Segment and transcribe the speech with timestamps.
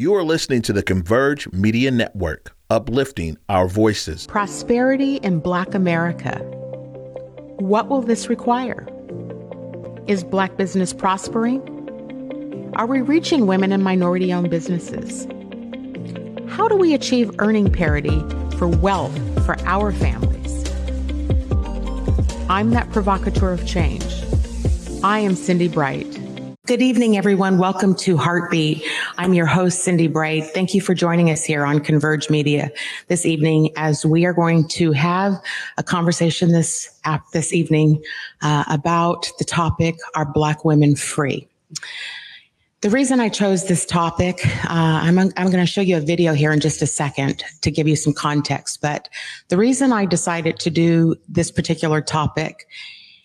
[0.00, 4.26] You are listening to the Converge Media Network, uplifting our voices.
[4.28, 6.38] Prosperity in Black America.
[7.58, 8.88] What will this require?
[10.06, 11.60] Is Black business prospering?
[12.76, 15.26] Are we reaching women and minority owned businesses?
[16.48, 18.24] How do we achieve earning parity
[18.56, 19.14] for wealth
[19.44, 20.64] for our families?
[22.48, 24.10] I'm that provocateur of change.
[25.04, 26.19] I am Cindi Bright.
[26.70, 27.58] Good evening, everyone.
[27.58, 28.86] Welcome to Heartbeat.
[29.18, 30.44] I'm your host, Cindi Bright.
[30.54, 32.70] Thank you for joining us here on Converge Media
[33.08, 35.34] this evening as we are going to have
[35.78, 36.96] a conversation this,
[37.32, 38.00] this evening
[38.42, 41.48] uh, about the topic, Are Black Women Free?
[42.82, 46.34] The reason I chose this topic, uh, I'm, I'm going to show you a video
[46.34, 48.80] here in just a second to give you some context.
[48.80, 49.08] But
[49.48, 52.68] the reason I decided to do this particular topic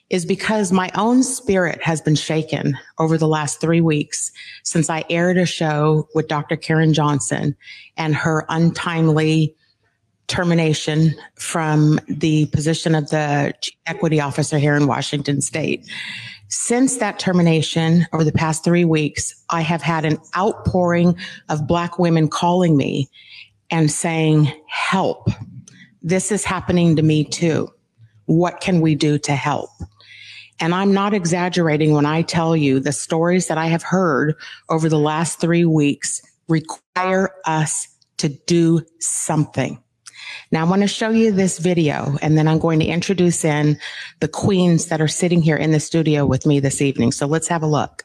[0.09, 4.31] is because my own spirit has been shaken over the last three weeks
[4.63, 6.55] since I aired a show with Dr.
[6.55, 7.55] Karen Johnson
[7.97, 9.55] and her untimely
[10.27, 13.53] termination from the position of the
[13.85, 15.87] equity officer here in Washington state.
[16.49, 21.17] Since that termination over the past three weeks, I have had an outpouring
[21.49, 23.09] of Black women calling me
[23.71, 25.27] and saying, help.
[26.01, 27.69] This is happening to me too.
[28.25, 29.69] What can we do to help?
[30.59, 34.35] And I'm not exaggerating when I tell you the stories that I have heard
[34.69, 39.81] over the last three weeks require us to do something.
[40.51, 43.77] Now I want to show you this video and then I'm going to introduce in
[44.19, 47.11] the queens that are sitting here in the studio with me this evening.
[47.11, 48.04] So let's have a look.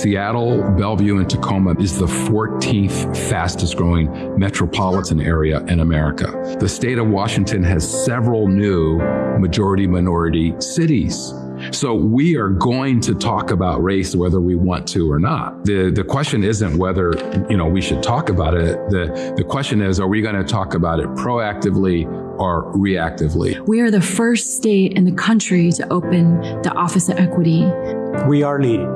[0.00, 6.56] Seattle, Bellevue, and Tacoma is the 14th fastest growing metropolitan area in America.
[6.58, 8.96] The state of Washington has several new
[9.38, 11.34] majority minority cities.
[11.72, 15.66] So we are going to talk about race whether we want to or not.
[15.66, 17.12] The the question isn't whether,
[17.50, 18.76] you know, we should talk about it.
[18.88, 22.06] The the question is are we going to talk about it proactively
[22.38, 23.60] or reactively?
[23.68, 27.66] We are the first state in the country to open the Office of Equity.
[28.26, 28.88] We are leading,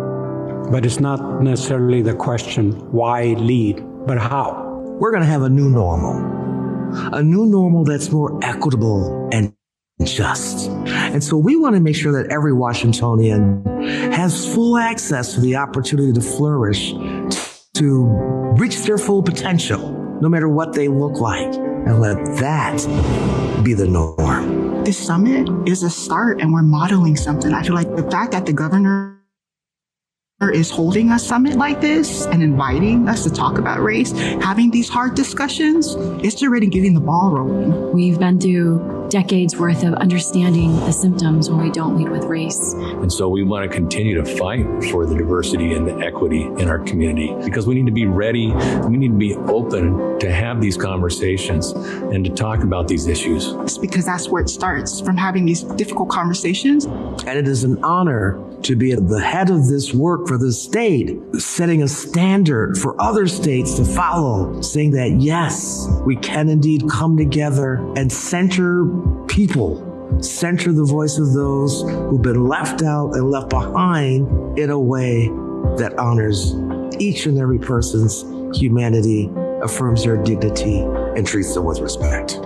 [0.71, 4.63] but it's not necessarily the question why lead, but how.
[5.01, 6.33] We're going to have a new normal.
[7.13, 9.55] A new normal that's more equitable and
[10.03, 10.69] just.
[10.89, 13.65] And so we want to make sure that every Washingtonian
[14.13, 16.93] has full access to the opportunity to flourish,
[17.75, 18.05] to
[18.57, 22.79] reach their full potential, no matter what they look like, and let that
[23.65, 24.85] be the norm.
[24.85, 27.53] This summit is a start and we're modeling something.
[27.53, 29.14] I feel like the fact that the governor
[30.51, 34.89] is holding a summit like this and inviting us to talk about race, having these
[34.89, 35.95] hard discussions,
[36.25, 37.93] it's already getting the ball rolling.
[37.93, 42.73] We've been through decades worth of understanding the symptoms when we don't lead with race.
[42.73, 46.69] And so we want to continue to fight for the diversity and the equity in
[46.69, 48.51] our community because we need to be ready,
[48.89, 53.53] we need to be open to have these conversations and to talk about these issues.
[53.61, 56.87] It's because that's where it starts from having these difficult conversations.
[56.87, 60.53] And it is an honor to be at the head of this work for the
[60.53, 66.83] state, setting a standard for other states to follow, saying that yes, we can indeed
[66.91, 73.31] come together and center people center the voice of those who've been left out and
[73.31, 75.29] left behind in a way
[75.77, 76.55] that honors
[77.01, 78.23] each and every person's
[78.57, 79.31] humanity,
[79.63, 82.39] affirms their dignity, and treats them with respect.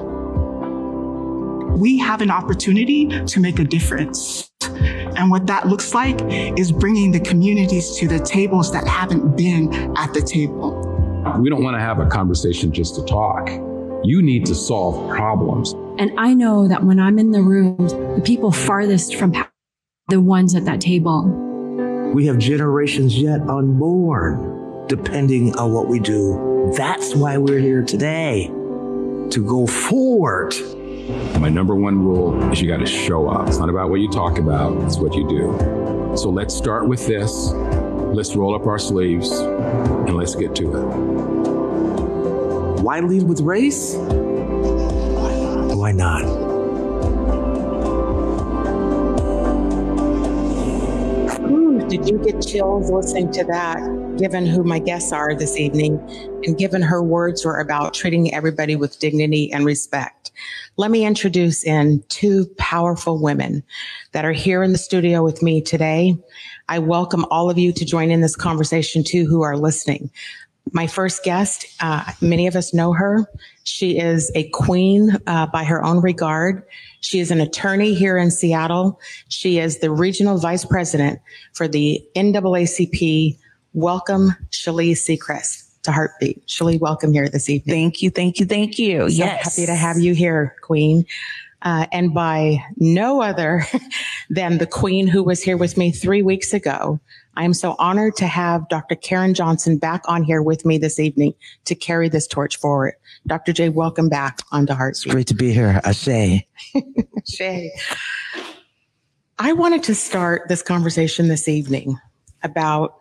[1.79, 4.51] We have an opportunity to make a difference.
[4.63, 6.19] And what that looks like
[6.59, 10.85] is bringing the communities to the tables that haven't been at the table.
[11.39, 13.49] We don't want to have a conversation just to talk.
[14.05, 15.75] You need to solve problems.
[15.99, 19.51] And I know that when I'm in the room, the people farthest from power,
[20.07, 21.25] the ones at that table.
[22.15, 26.73] We have generations yet unborn, depending on what we do.
[26.77, 30.55] That's why we're here today, to go forward.
[31.41, 33.49] My number one rule is you got to show up.
[33.49, 36.17] It's not about what you talk about, it's what you do.
[36.17, 37.51] So let's start with this.
[38.15, 40.85] Let's roll up our sleeves and let's get to it.
[42.83, 43.97] Why lead with race?
[45.89, 46.23] Why not?
[51.51, 53.79] Ooh, did you get chills listening to that?
[54.19, 55.99] Given who my guests are this evening,
[56.45, 60.31] and given her words were about treating everybody with dignity and respect.
[60.77, 63.63] Let me introduce in two powerful women
[64.13, 66.19] that are here in the studio with me today.
[66.69, 70.11] I welcome all of you to join in this conversation too who are listening.
[70.73, 73.27] My first guest, uh, many of us know her.
[73.65, 76.63] She is a queen uh, by her own regard.
[77.01, 79.01] She is an attorney here in Seattle.
[79.29, 81.21] She is the regional vice president
[81.55, 83.39] for the NAACP
[83.75, 86.43] welcome Sheley Secrest to Heartbeat.
[86.47, 87.75] Sheley, welcome here this evening.
[87.75, 89.09] Thank you, thank you, thank you.
[89.09, 89.45] So yes.
[89.45, 91.07] happy to have you here, Queen.
[91.63, 93.65] Uh, and by no other
[94.31, 97.01] than the Queen who was here with me three weeks ago.
[97.39, 98.97] I am so honored to have Dr.
[98.97, 101.35] Karen Johnson back on here with me this evening
[101.67, 102.95] to carry this torch forward.
[103.29, 103.53] Dr.
[103.53, 105.05] J, welcome back onto Heartbeat.
[105.05, 106.43] It's great to be here, Ashe.
[107.29, 107.71] Shay.
[109.39, 111.97] I wanted to start this conversation this evening
[112.43, 112.97] about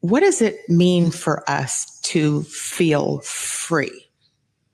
[0.00, 4.10] what does it mean for us to feel free?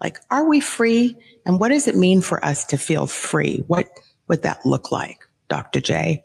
[0.02, 1.16] Like, are we free?
[1.44, 3.62] And what does it mean for us to feel free?
[3.68, 3.88] What
[4.26, 5.80] would that look like, Dr.
[5.80, 6.24] J?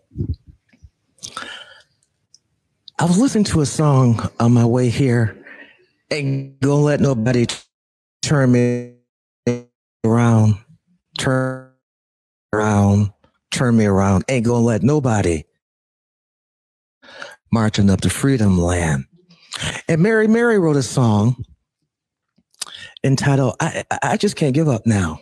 [3.02, 5.36] I was listening to a song on my way here.
[6.12, 7.48] Ain't gonna let nobody
[8.22, 8.94] turn me
[10.06, 10.60] around,
[11.18, 11.72] turn
[12.54, 13.12] around,
[13.50, 14.26] turn me around.
[14.30, 15.46] Ain't gonna let nobody
[17.52, 19.06] marching up to freedom land.
[19.88, 21.44] And Mary Mary wrote a song
[23.04, 25.22] entitled I, I just can't give up now.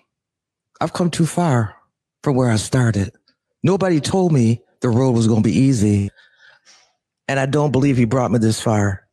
[0.81, 1.77] I've come too far
[2.25, 3.13] from where I started.
[3.63, 6.09] Nobody told me the road was going to be easy.
[7.29, 9.07] And I don't believe he brought me this far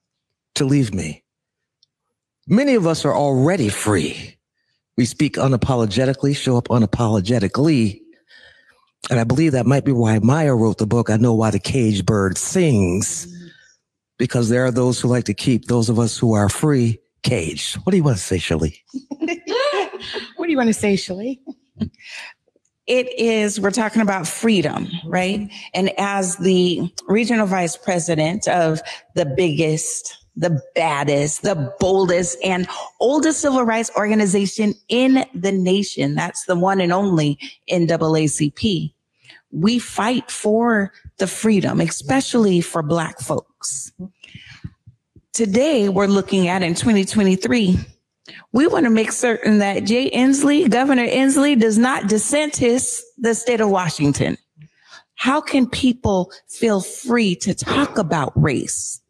[0.54, 1.22] to leave me.
[2.48, 4.38] Many of us are already free.
[4.96, 8.00] We speak unapologetically, show up unapologetically.
[9.10, 11.58] And I believe that might be why Maya wrote the book, I Know Why the
[11.58, 13.26] Caged Bird Sings,
[14.16, 17.74] because there are those who like to keep those of us who are free caged.
[17.84, 18.82] What do you want to say, Shirley?
[19.10, 21.42] what do you want to say, Sheley?
[22.86, 25.50] It is, we're talking about freedom, right?
[25.74, 28.80] And as the regional vice president of
[29.14, 32.68] the biggest, the baddest, the boldest, and
[33.00, 37.38] oldest civil rights organization in the nation, that's the one and only
[37.68, 38.92] NAACP.
[39.50, 43.90] We fight for the freedom, especially for Black folks.
[45.32, 47.78] Today, we're looking at in 2023
[48.52, 53.60] we want to make certain that Jay Inslee, Governor Inslee, does not dissent the state
[53.60, 54.36] of Washington.
[55.14, 59.00] How can people feel free to talk about race?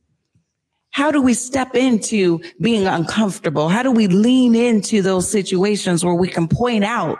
[0.90, 3.68] How do we step into being uncomfortable?
[3.68, 7.18] How do we lean into those situations where we can point out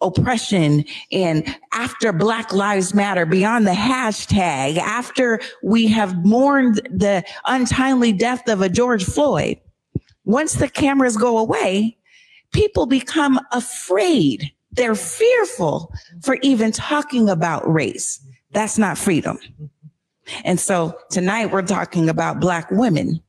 [0.00, 8.12] oppression and after Black Lives Matter, beyond the hashtag, after we have mourned the untimely
[8.12, 9.58] death of a George Floyd?
[10.24, 11.96] Once the cameras go away,
[12.52, 14.50] people become afraid.
[14.72, 18.20] They're fearful for even talking about race.
[18.52, 19.38] That's not freedom.
[20.44, 23.20] And so tonight we're talking about Black women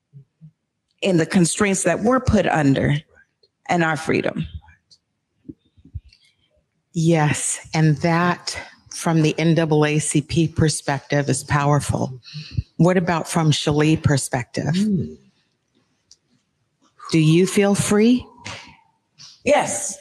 [1.02, 2.96] in the constraints that we're put under
[3.68, 4.46] and our freedom.
[6.94, 7.68] Yes.
[7.74, 8.60] And that
[8.90, 12.20] from the NAACP perspective is powerful.
[12.78, 14.74] What about from Sheley perspective?
[14.76, 15.18] Mm.
[17.12, 18.26] Do you feel free?
[19.44, 19.98] Yes.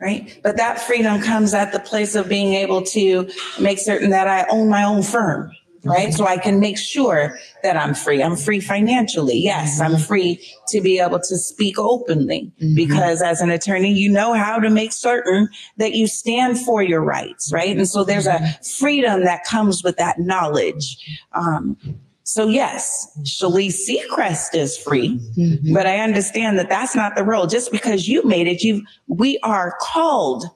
[0.00, 0.38] Right.
[0.42, 3.30] But that freedom comes at the place of being able to
[3.60, 5.52] make certain that I own my own firm.
[5.84, 6.14] Right.
[6.14, 8.22] So I can make sure that I'm free.
[8.22, 9.36] I'm free financially.
[9.36, 9.80] Yes.
[9.80, 10.02] I'm mm-hmm.
[10.02, 12.76] free to be able to speak openly mm-hmm.
[12.76, 15.48] because as an attorney, you know how to make certain
[15.78, 17.50] that you stand for your rights.
[17.52, 17.76] Right.
[17.76, 18.40] And so there's a
[18.78, 20.98] freedom that comes with that knowledge.
[21.32, 21.76] Um,
[22.32, 25.74] so yes, Sheley Secrest is free, mm-hmm.
[25.74, 27.46] but I understand that that's not the role.
[27.46, 30.46] Just because you made it, you we are called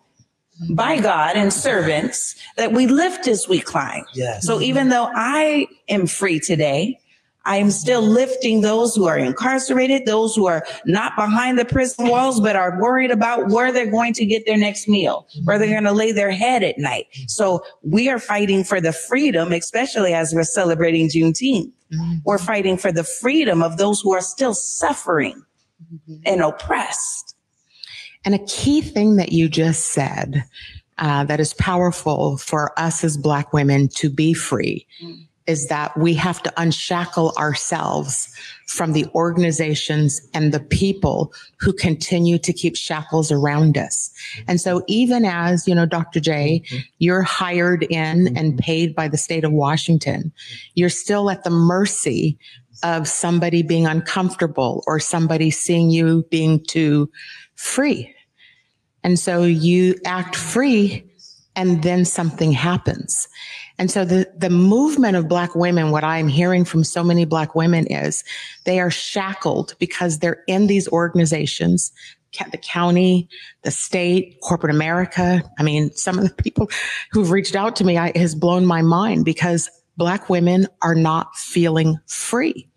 [0.70, 4.06] by God and servants that we lift as we climb.
[4.14, 4.46] Yes.
[4.46, 6.98] So even though I am free today,
[7.46, 12.08] I am still lifting those who are incarcerated, those who are not behind the prison
[12.08, 15.68] walls, but are worried about where they're going to get their next meal, where they're
[15.68, 17.06] going to lay their head at night.
[17.28, 21.72] So we are fighting for the freedom, especially as we're celebrating Juneteenth.
[21.92, 22.14] Mm-hmm.
[22.24, 25.40] We're fighting for the freedom of those who are still suffering
[26.24, 27.36] and oppressed.
[28.24, 30.42] And a key thing that you just said
[30.98, 34.84] uh, that is powerful for us as Black women to be free.
[35.00, 38.28] Mm is that we have to unshackle ourselves
[38.66, 44.10] from the organizations and the people who continue to keep shackles around us.
[44.48, 46.20] And so even as, you know, Dr.
[46.20, 46.82] J, mm-hmm.
[46.98, 48.36] you're hired in mm-hmm.
[48.36, 50.32] and paid by the state of Washington,
[50.74, 52.38] you're still at the mercy
[52.82, 57.10] of somebody being uncomfortable or somebody seeing you being too
[57.54, 58.12] free.
[59.02, 61.08] And so you act free
[61.56, 63.26] and then something happens.
[63.78, 67.54] And so the, the movement of black women, what I'm hearing from so many black
[67.54, 68.25] women is
[68.64, 71.92] they are shackled because they're in these organizations,
[72.50, 73.28] the county,
[73.62, 75.42] the state, corporate America.
[75.58, 76.68] I mean, some of the people
[77.10, 81.34] who've reached out to me I, has blown my mind because Black women are not
[81.36, 82.68] feeling free.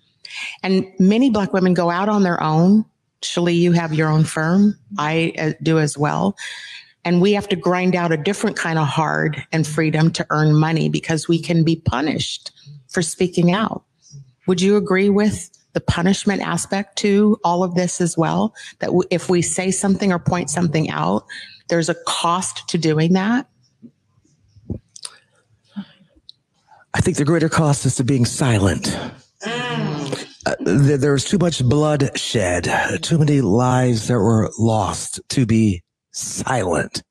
[0.63, 2.85] And many Black women go out on their own.
[3.21, 4.79] Sheley, you have your own firm.
[4.97, 6.37] I uh, do as well.
[7.05, 10.53] And we have to grind out a different kind of hard and freedom to earn
[10.53, 12.51] money because we can be punished
[12.87, 13.83] for speaking out.
[14.47, 18.53] Would you agree with the punishment aspect to all of this as well?
[18.79, 21.25] That if we say something or point something out,
[21.69, 23.47] there's a cost to doing that?
[26.93, 28.97] I think the greater cost is to being silent.
[29.45, 32.67] Uh, there, was too much blood shed,
[33.03, 37.03] too many lives that were lost to be silent.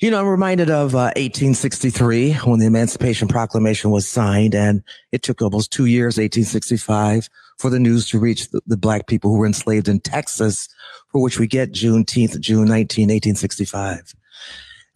[0.00, 5.22] You know, I'm reminded of uh, 1863 when the Emancipation Proclamation was signed, and it
[5.22, 9.38] took almost two years, 1865, for the news to reach the, the black people who
[9.38, 10.68] were enslaved in Texas,
[11.10, 14.14] for which we get Juneteenth, June 19, 1865.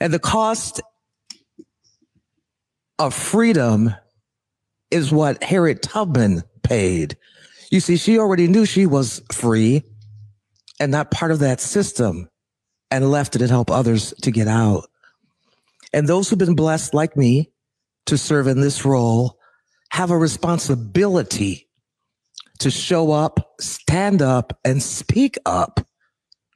[0.00, 0.80] And the cost
[2.98, 3.94] of freedom
[4.90, 7.16] is what Harriet Tubman paid.
[7.70, 9.84] You see, she already knew she was free
[10.80, 12.28] and not part of that system
[12.90, 14.88] and left it to help others to get out.
[15.92, 17.50] And those who've been blessed like me
[18.06, 19.38] to serve in this role
[19.90, 21.68] have a responsibility
[22.58, 25.80] to show up, stand up and speak up,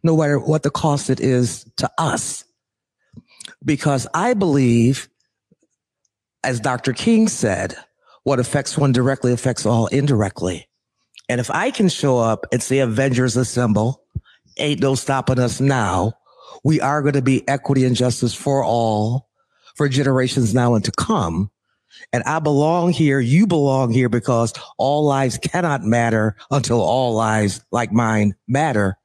[0.03, 2.45] no matter what the cost it is to us.
[3.65, 5.09] Because I believe,
[6.43, 6.93] as Dr.
[6.93, 7.77] King said,
[8.25, 10.69] what affects one directly affects all indirectly.
[11.29, 14.03] And if I can show up and say Avengers assemble,
[14.59, 16.15] ain't no stopping us now.
[16.65, 19.29] We are going to be equity and justice for all
[19.75, 21.51] for generations now and to come.
[22.13, 23.21] And I belong here.
[23.21, 28.99] You belong here because all lives cannot matter until all lives like mine matter.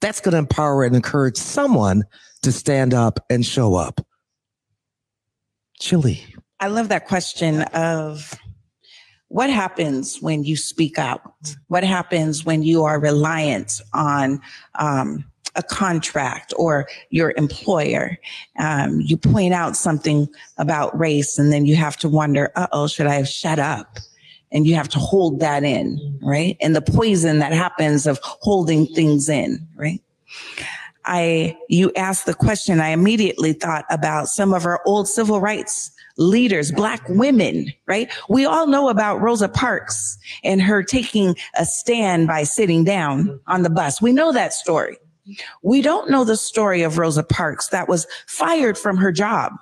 [0.00, 2.04] That's going to empower and encourage someone
[2.42, 4.04] to stand up and show up.
[5.78, 6.24] Chili.
[6.60, 8.38] I love that question of
[9.28, 11.22] what happens when you speak out?
[11.68, 14.40] What happens when you are reliant on
[14.78, 18.18] um, a contract or your employer?
[18.58, 20.28] Um, you point out something
[20.58, 23.98] about race, and then you have to wonder, uh oh, should I have shut up?
[24.50, 26.56] And you have to hold that in, right?
[26.60, 30.00] And the poison that happens of holding things in, right?
[31.04, 35.90] I, you asked the question, I immediately thought about some of our old civil rights
[36.18, 38.10] leaders, black women, right?
[38.28, 43.62] We all know about Rosa Parks and her taking a stand by sitting down on
[43.62, 44.02] the bus.
[44.02, 44.98] We know that story.
[45.62, 49.52] We don't know the story of Rosa Parks that was fired from her job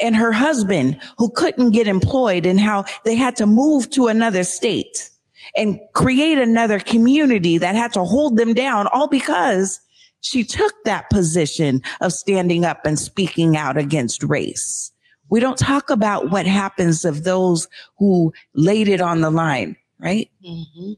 [0.00, 4.44] and her husband who couldn't get employed and how they had to move to another
[4.44, 5.10] state
[5.56, 9.80] and create another community that had to hold them down all because
[10.20, 14.90] she took that position of standing up and speaking out against race.
[15.28, 17.68] We don't talk about what happens of those
[17.98, 20.30] who laid it on the line, right?
[20.44, 20.92] Mm-hmm.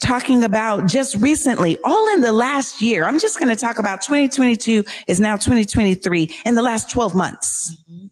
[0.00, 4.00] Talking about just recently, all in the last year, I'm just going to talk about
[4.00, 7.76] 2022 is now 2023 in the last 12 months.
[7.90, 8.06] Mm-hmm.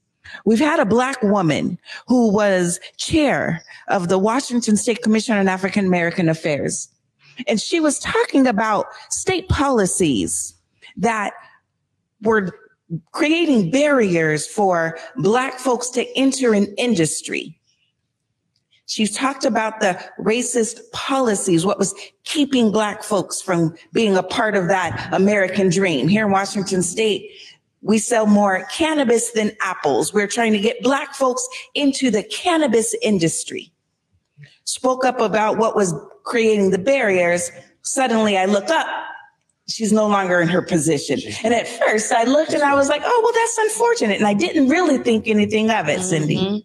[0.44, 5.86] We've had a black woman who was chair of the Washington State Commission on African
[5.86, 6.88] American Affairs.
[7.46, 10.54] And she was talking about state policies
[10.96, 11.32] that
[12.22, 12.50] were
[13.12, 17.58] creating barriers for black folks to enter an industry.
[18.86, 24.56] She talked about the racist policies, what was keeping black folks from being a part
[24.56, 26.06] of that American dream.
[26.06, 27.30] Here in Washington state,
[27.82, 30.14] we sell more cannabis than apples.
[30.14, 33.72] We're trying to get black folks into the cannabis industry.
[34.64, 37.50] Spoke up about what was creating the barriers.
[37.82, 38.86] Suddenly I look up
[39.68, 41.18] she's no longer in her position.
[41.42, 44.18] And at first I looked and I was like, oh, well, that's unfortunate.
[44.18, 46.38] And I didn't really think anything of it, Cindi.
[46.38, 46.58] Mm-hmm.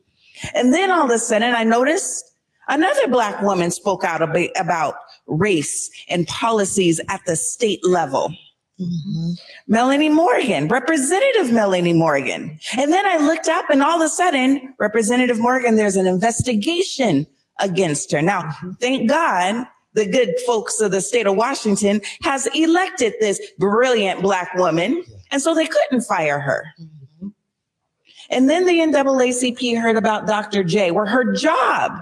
[0.53, 2.25] And then all of a sudden I noticed
[2.67, 4.21] another black woman spoke out
[4.57, 4.95] about
[5.27, 8.33] race and policies at the state level.
[8.79, 9.31] Mm-hmm.
[9.67, 12.59] Melanie Morgan, Representative Melanie Morgan.
[12.77, 17.27] And then I looked up and all of a sudden, Representative Morgan, there's an investigation
[17.59, 18.21] against her.
[18.21, 18.71] Now, mm-hmm.
[18.79, 24.53] thank God the good folks of the state of Washington has elected this brilliant black
[24.55, 25.03] woman.
[25.29, 26.65] And so they couldn't fire her.
[28.31, 30.63] And then the NAACP heard about Dr.
[30.63, 31.99] J, where her job,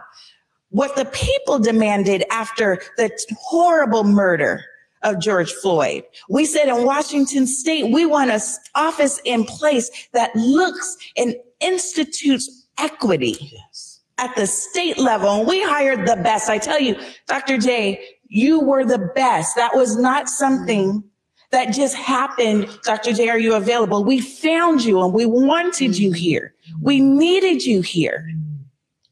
[0.69, 4.63] what the people demanded after the horrible murder
[5.01, 6.03] of George Floyd.
[6.29, 8.41] We said in Washington state, we want an
[8.75, 13.36] office in place that looks and institutes equity.
[13.39, 16.50] Yes at the state level and we hired the best.
[16.50, 16.95] I tell you,
[17.27, 17.57] Dr.
[17.57, 19.55] J, you were the best.
[19.55, 21.03] That was not something
[21.51, 22.70] that just happened.
[22.84, 23.13] Dr.
[23.13, 24.03] J, are you available?
[24.03, 26.53] We found you and we wanted you here.
[26.82, 28.29] We needed you here.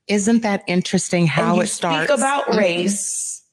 [0.07, 2.07] Isn't that interesting how it starts?
[2.07, 3.43] Speak about race,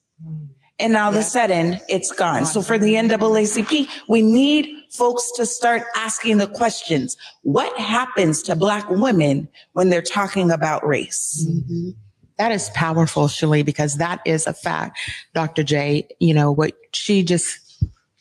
[0.79, 2.45] and all of a sudden it's gone.
[2.45, 8.55] So for the NAACP, we need folks to start asking the questions: What happens to
[8.55, 11.45] Black women when they're talking about race?
[11.45, 11.89] Mm-hmm.
[12.37, 14.97] That is powerful, Sheley, because that is a fact,
[15.33, 15.63] Dr.
[15.63, 16.07] J.
[16.19, 17.64] You know what she just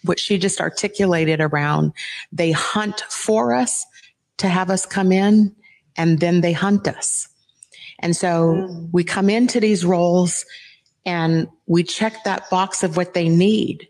[0.04, 1.92] what she just articulated around
[2.32, 3.84] they hunt for us
[4.38, 5.54] to have us come in,
[5.96, 7.28] and then they hunt us.
[8.00, 8.88] And so mm.
[8.92, 10.44] we come into these roles
[11.06, 13.88] and we check that box of what they need.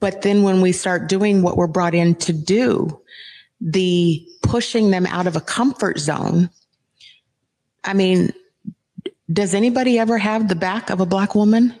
[0.00, 3.00] But then when we start doing what we're brought in to do,
[3.60, 6.50] the pushing them out of a comfort zone.
[7.84, 8.32] I mean,
[9.32, 11.78] does anybody ever have the back of a black woman?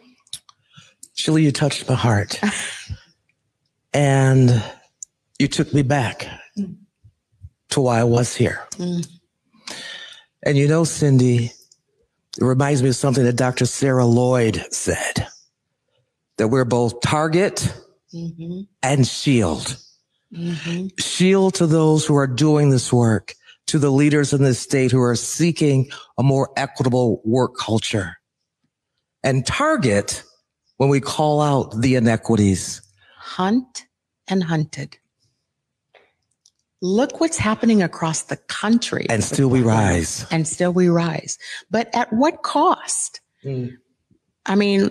[1.14, 2.38] Sheley, you touched my heart.
[3.92, 4.62] and
[5.38, 6.28] you took me back
[7.70, 8.66] to why I was here.
[8.72, 9.08] Mm.
[10.44, 13.66] And you know, Cindi, it reminds me of something that Dr.
[13.66, 15.26] Sarah Lloyd said
[16.38, 17.72] that we're both target
[18.12, 18.62] Mm-hmm.
[18.82, 19.76] and shield.
[20.34, 20.88] Mm-hmm.
[20.98, 23.34] Shield to those who are doing this work,
[23.68, 28.16] to the leaders in this state who are seeking a more equitable work culture.
[29.22, 30.24] And target
[30.78, 32.82] when we call out the inequities.
[33.36, 33.86] Hunt
[34.26, 34.98] and hunted.
[36.82, 39.06] Look what's happening across the country.
[39.08, 40.26] And still we rise.
[40.32, 41.38] And still we rise.
[41.70, 43.20] But at what cost?
[43.44, 43.76] Mm.
[44.46, 44.90] I mean,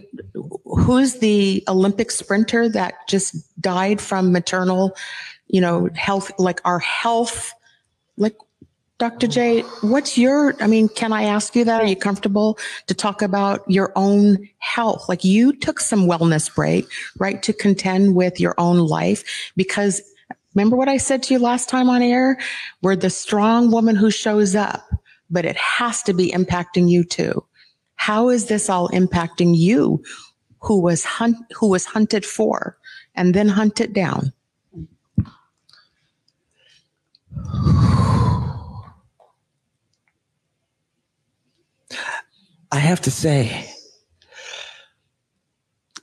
[0.64, 4.96] who's the Olympic sprinter that just died from maternal,
[5.48, 7.52] you know, health, like our health?
[8.16, 8.38] Like,
[9.00, 9.28] Dr.
[9.28, 11.82] J, what's your, I mean, can I ask you that?
[11.82, 15.08] Are you comfortable to talk about your own health?
[15.08, 16.86] Like, you took some wellness break,
[17.18, 20.02] right, to contend with your own life because
[20.54, 22.40] remember what I said to you last time on air?
[22.82, 24.86] We're the strong woman who shows up,
[25.30, 27.46] but it has to be impacting you too.
[27.96, 30.04] How is this all impacting you
[30.60, 32.78] who was hunt, who was hunted for
[33.16, 34.34] and then hunted down?
[42.72, 43.68] I have to say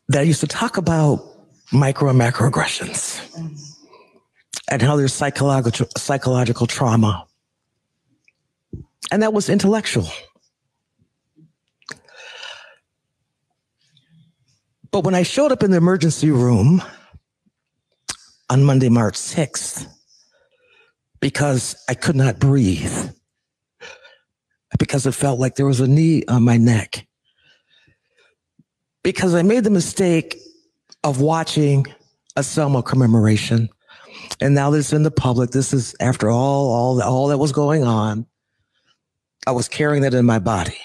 [0.08, 1.24] that I used to talk about
[1.72, 3.22] micro and macroaggressions
[4.70, 7.26] and how there's psychological, psychological trauma.
[9.12, 10.08] And that was intellectual.
[14.90, 16.82] But when I showed up in the emergency room
[18.50, 19.86] on Monday, March 6th,
[21.20, 23.10] because I could not breathe,
[24.78, 27.06] because it felt like there was a knee on my neck,
[29.02, 30.36] because I made the mistake
[31.04, 31.86] of watching
[32.36, 33.68] a Selma commemoration.
[34.40, 35.50] And now this in the public.
[35.50, 38.26] This is after all, all, all that was going on.
[39.46, 40.76] I was carrying that in my body.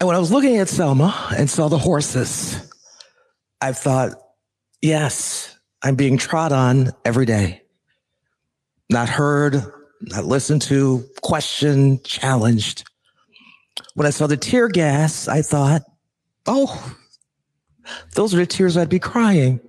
[0.00, 2.68] And when I was looking at Selma and saw the horses,
[3.60, 4.12] I thought,
[4.82, 7.62] yes, I'm being trod on every day.
[8.90, 9.62] Not heard,
[10.00, 12.84] not listened to, questioned, challenged.
[13.94, 15.82] When I saw the tear gas, I thought,
[16.46, 16.96] oh,
[18.14, 19.60] those are the tears I'd be crying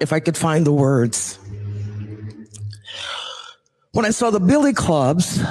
[0.00, 1.38] if I could find the words.
[3.92, 5.42] When I saw the billy clubs,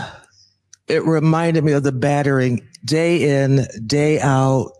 [0.88, 4.72] it reminded me of the battering day in, day out,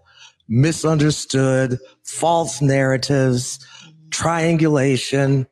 [0.47, 3.59] misunderstood, false narratives,
[4.09, 5.45] triangulation,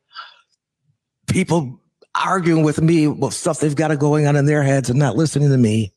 [1.28, 1.77] people
[2.24, 5.50] arguing with me with stuff they've got going on in their heads and not listening
[5.50, 5.92] to me.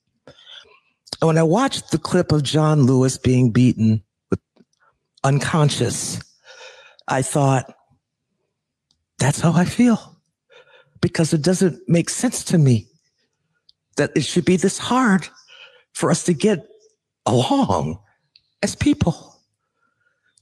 [1.20, 4.40] And when I watched the clip of John Lewis being beaten with
[5.24, 6.22] unconscious,
[7.08, 7.74] I thought,
[9.20, 10.18] that's how I feel
[11.02, 12.88] because it doesn't make sense to me
[13.98, 15.28] that it should be this hard
[15.94, 16.66] for us to get
[17.26, 18.00] along
[18.64, 19.40] as people,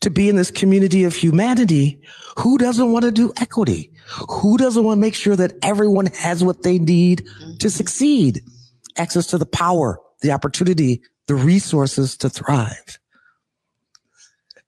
[0.02, 2.02] to be in this community of humanity.
[2.38, 3.92] Who doesn't want to do equity?
[4.30, 7.68] Who doesn't want to make sure that everyone has what they need to mm-hmm.
[7.68, 8.42] succeed?
[8.98, 13.00] Access to the power, the opportunity, the resources to thrive.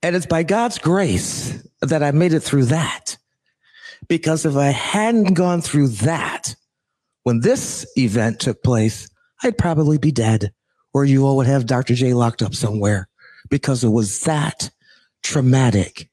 [0.03, 3.17] And it's by God's grace that I made it through that.
[4.07, 6.55] Because if I hadn't gone through that,
[7.23, 9.09] when this event took place,
[9.43, 10.53] I'd probably be dead,
[10.93, 11.93] or you all would have Dr.
[11.93, 13.07] J locked up somewhere
[13.49, 14.71] because it was that
[15.23, 16.09] traumatic.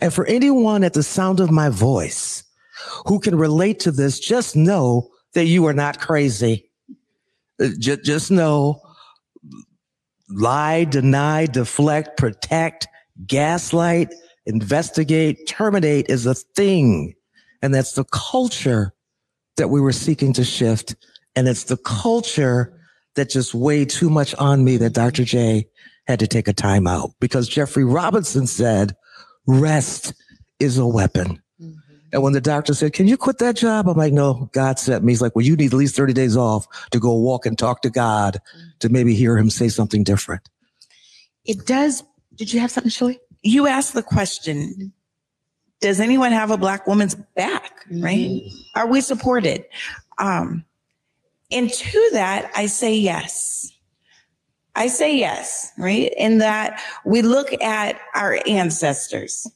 [0.00, 2.44] And for anyone at the sound of my voice
[3.06, 6.70] who can relate to this, just know that you are not crazy.
[7.60, 8.82] Uh, just, just know
[10.30, 12.86] lie, deny, deflect, protect,
[13.26, 14.14] gaslight,
[14.46, 17.14] investigate, terminate is a thing.
[17.62, 18.92] And that's the culture
[19.56, 20.94] that we were seeking to shift.
[21.36, 22.78] And it's the culture
[23.16, 25.24] that just weighed too much on me that Dr.
[25.24, 25.66] J
[26.06, 28.96] had to take a time out because Jeffrey Robinson said,
[29.46, 30.14] rest
[30.58, 31.42] is a weapon.
[32.12, 33.88] And when the doctor said, Can you quit that job?
[33.88, 35.12] I'm like, No, God sent me.
[35.12, 37.82] He's like, Well, you need at least 30 days off to go walk and talk
[37.82, 38.40] to God
[38.80, 40.48] to maybe hear him say something different.
[41.44, 42.02] It does.
[42.34, 43.20] Did you have something, Shirley?
[43.42, 44.92] You asked the question
[45.80, 47.84] Does anyone have a Black woman's back?
[47.90, 48.42] Right?
[48.74, 49.64] Are we supported?
[50.18, 50.64] Um,
[51.50, 53.72] and to that, I say yes.
[54.76, 56.12] I say yes, right?
[56.16, 59.46] In that we look at our ancestors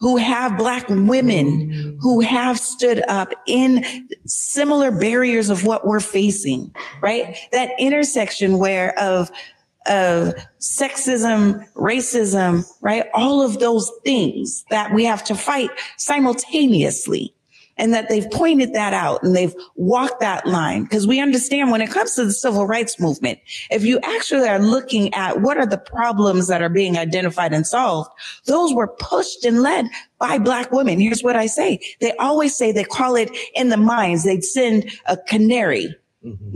[0.00, 3.84] who have black women who have stood up in
[4.26, 7.36] similar barriers of what we're facing, right?
[7.52, 9.30] That intersection where of
[9.86, 13.06] of sexism, racism, right?
[13.14, 17.34] All of those things that we have to fight simultaneously.
[17.78, 20.82] And that they've pointed that out and they've walked that line.
[20.82, 23.38] Because we understand when it comes to the civil rights movement,
[23.70, 27.66] if you actually are looking at what are the problems that are being identified and
[27.66, 28.10] solved,
[28.46, 29.86] those were pushed and led
[30.18, 31.00] by black women.
[31.00, 31.80] Here's what I say.
[32.00, 34.24] They always say they call it in the mines.
[34.24, 35.94] They'd send a canary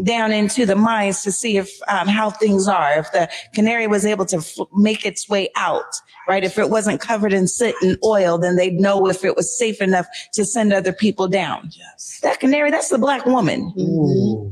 [0.02, 2.98] down into the mines to see if um, how things are.
[2.98, 6.44] If the canary was able to f- make its way out, right?
[6.44, 9.80] If it wasn't covered in soot and oil, then they'd know if it was safe
[9.80, 11.70] enough to send other people down.
[11.72, 12.20] Yes.
[12.22, 13.72] That canary, that's the black woman,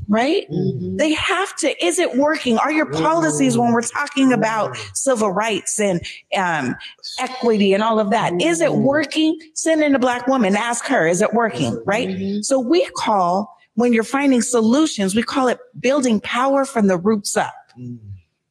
[0.09, 0.47] right?
[0.99, 1.85] They have to.
[1.85, 2.59] Is it working?
[2.59, 6.01] Are your policies when we're talking about civil rights and
[6.37, 6.75] um,
[7.21, 8.33] equity and all of that?
[8.43, 9.39] Is it working?
[9.55, 11.81] Send in a black woman, ask her, is it working?
[11.87, 12.43] Right?
[12.45, 17.37] So we call when you're finding solutions, we call it building power from the roots
[17.37, 17.55] up.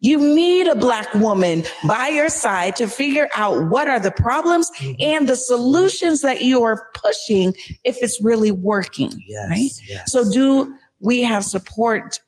[0.01, 4.71] You need a black woman by your side to figure out what are the problems
[4.99, 9.11] and the solutions that you are pushing if it's really working.
[9.49, 9.69] right?
[10.07, 12.21] So do we have support?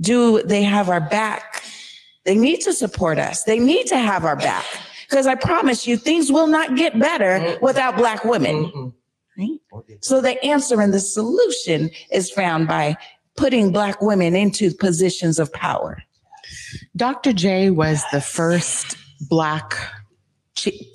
[0.00, 1.64] Do they have our back?
[2.24, 3.42] They need to support us.
[3.42, 4.64] They need to have our back.
[5.08, 8.92] Because I promise you, things will not get better without black women.
[9.38, 9.60] Right?
[10.00, 12.96] So the answer and the solution is found by
[13.36, 16.02] putting black women into positions of power.
[16.96, 17.32] Dr.
[17.32, 18.96] J was the first
[19.28, 19.76] black,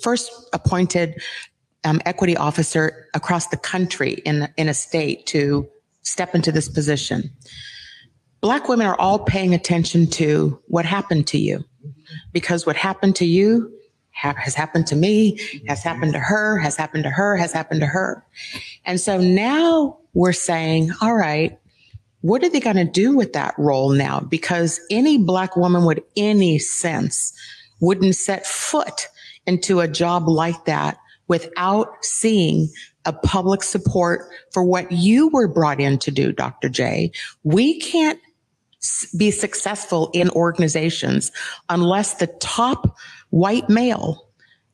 [0.02, 1.20] first appointed
[1.84, 5.68] um, equity officer across the country in, in a state to
[6.02, 7.30] step into this position.
[8.40, 11.64] Black women are all paying attention to what happened to you
[12.32, 13.72] because what happened to you
[14.14, 15.88] ha- has happened to me, has mm-hmm.
[15.88, 18.24] happened to her, has happened to her, has happened to her.
[18.84, 21.58] And so now we're saying, all right,
[22.20, 24.20] what are they going to do with that role now?
[24.20, 27.32] Because any black woman with any sense
[27.80, 29.08] wouldn't set foot
[29.46, 30.96] into a job like that
[31.28, 32.70] without seeing
[33.04, 36.70] a public support for what you were brought in to do, Dr.
[36.70, 37.12] J.
[37.42, 38.18] We can't
[39.16, 41.32] be successful in organizations
[41.68, 42.96] unless the top
[43.34, 44.28] white male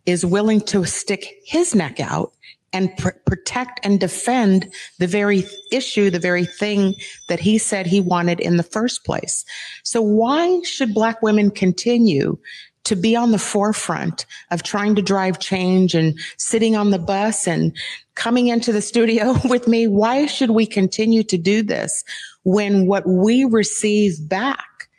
[0.05, 2.35] is willing to stick his neck out
[2.75, 6.95] and pr- protect and defend the very issue, the very thing
[7.29, 9.47] that he said he wanted in the first place.
[9.83, 12.39] So why should black women continue
[12.85, 17.49] to be on the forefront of trying to drive change and sitting on the bus
[17.49, 17.75] and
[18.15, 19.87] coming into the studio with me?
[19.87, 22.05] Why should we continue to do this
[22.43, 24.91] when what we receive back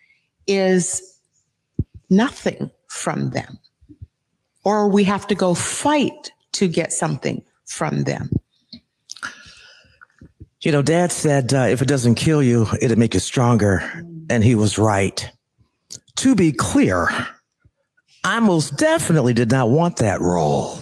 [0.48, 1.00] is
[2.10, 3.58] nothing from them?
[4.64, 8.30] Or we have to go fight to get something from them.
[10.62, 13.80] You know, dad said, uh, if it doesn't kill you, it'll make you stronger.
[14.30, 15.32] And he was right.
[16.18, 17.08] To be clear,
[18.24, 20.78] I most definitely did not want that role.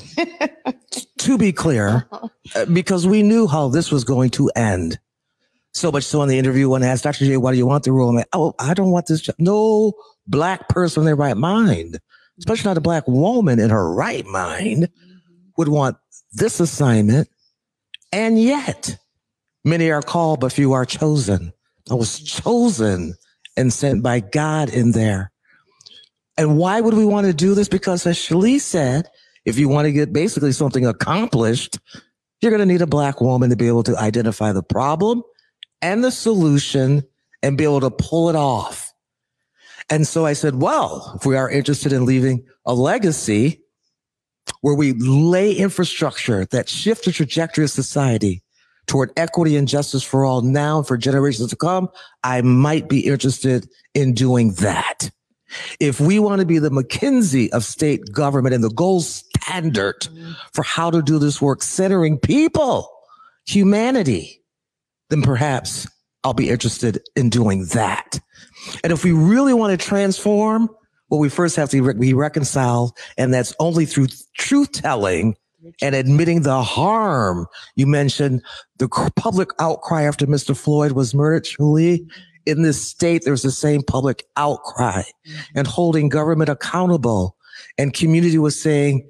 [1.20, 2.10] to be clear,
[2.56, 5.00] uh, because we knew how this was going to end.
[5.72, 7.26] So much so in the interview when I asked Dr.
[7.26, 8.10] J, why do you want the role?
[8.10, 9.36] I'm like, oh, I don't want this job.
[9.38, 9.94] No
[10.30, 12.40] black person in their right mind, mm-hmm.
[12.40, 15.18] especially not a black woman in her right mind, mm-hmm.
[15.58, 15.98] would want
[16.32, 17.28] this assignment.
[18.12, 18.98] And yet,
[19.64, 21.54] many are called, but few are chosen.
[21.90, 22.44] I was mm-hmm.
[22.44, 23.14] chosen
[23.58, 25.32] and sent by God in there.
[26.38, 27.68] And why would we want to do this?
[27.68, 29.10] Because as Shalice said,
[29.46, 31.78] if you want to get basically something accomplished,
[32.42, 35.24] you're going to need a black woman to be able to identify the problem
[35.82, 37.04] and the solution
[37.44, 38.79] and be able to pull it off.
[39.90, 43.62] And so I said, well, if we are interested in leaving a legacy
[44.62, 48.44] where we lay infrastructure that shift the trajectory of society
[48.88, 51.90] toward equity and justice for all now and for generations to come,
[52.24, 55.12] I might be interested in doing that.
[55.80, 60.32] If we want to be the McKinsey of state government and the gold standard mm-hmm.
[60.54, 62.90] for how to do this work, centering people,
[63.48, 64.44] humanity,
[65.10, 65.88] then perhaps
[66.24, 68.20] I'll be interested in doing that.
[68.84, 70.70] And if we really want to transform,
[71.10, 75.36] well, we first have to be reconciled, and that's only through truth telling
[75.82, 77.48] and admitting the harm.
[77.76, 78.44] You mentioned
[78.78, 80.56] the public outcry after Mr.
[80.56, 82.08] Floyd was murdered, Julie.
[82.46, 85.04] In this state, there's the same public outcry
[85.56, 87.36] and holding government accountable.
[87.78, 89.10] And community was saying,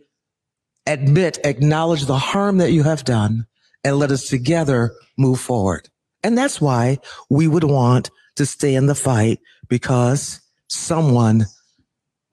[0.88, 3.46] admit, acknowledge the harm that you have done,
[3.84, 5.90] and let us together move forward.
[6.24, 6.98] And that's why
[7.30, 8.10] we would want
[8.40, 11.46] to stay in the fight because someone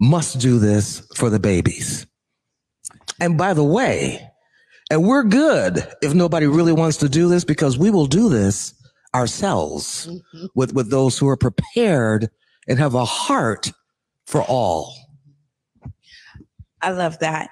[0.01, 2.07] must do this for the babies.
[3.21, 4.31] And by the way,
[4.89, 8.73] and we're good if nobody really wants to do this because we will do this
[9.17, 10.47] ourselves mm-hmm.
[10.55, 12.31] with, with those who are prepared
[12.69, 13.73] and have a heart
[14.27, 14.95] for all.
[16.83, 17.51] I love that.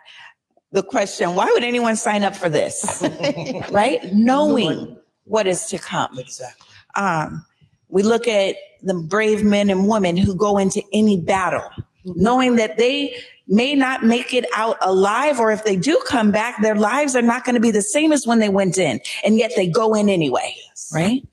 [0.70, 3.02] The question, why would anyone sign up for this?
[3.72, 4.00] right?
[4.12, 6.16] Knowing what is to come.
[6.20, 6.68] Exactly.
[6.94, 7.44] Um,
[7.88, 11.68] we look at the brave men and women who go into any battle,
[12.04, 13.16] knowing that they
[13.46, 17.22] may not make it out alive, or if they do come back, their lives are
[17.22, 19.94] not going to be the same as when they went in, and yet they go
[19.94, 20.54] in anyway,
[20.92, 21.26] right?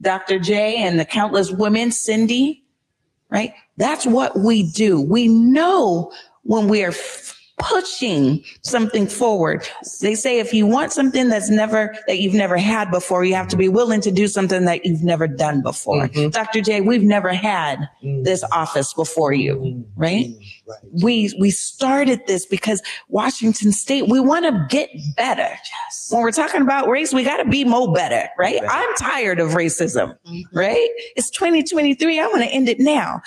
[0.00, 0.38] Dr.
[0.38, 2.62] J and the countless women, Cindi,
[3.30, 3.54] right?
[3.76, 5.00] That's what we do.
[5.00, 6.92] We know when we are
[7.62, 9.66] pushing something forward.
[10.00, 13.48] They say if you want something that's never, that you've never had before, you have
[13.48, 16.08] to be willing to do something that you've never done before.
[16.08, 16.30] Mm-hmm.
[16.30, 16.60] Dr.
[16.60, 18.24] J, we've never had mm-hmm.
[18.24, 20.00] this office before you, mm-hmm.
[20.00, 20.26] right?
[20.26, 20.70] Mm-hmm.
[20.70, 21.02] right?
[21.04, 25.42] We, we started this because Washington State, we want to get better.
[25.42, 26.08] Yes.
[26.10, 28.60] When we're talking about race, we got to be more better, right?
[28.68, 30.58] I'm tired of racism, mm-hmm.
[30.58, 30.88] right?
[31.14, 32.20] It's 2023.
[32.20, 33.22] I want to end it now.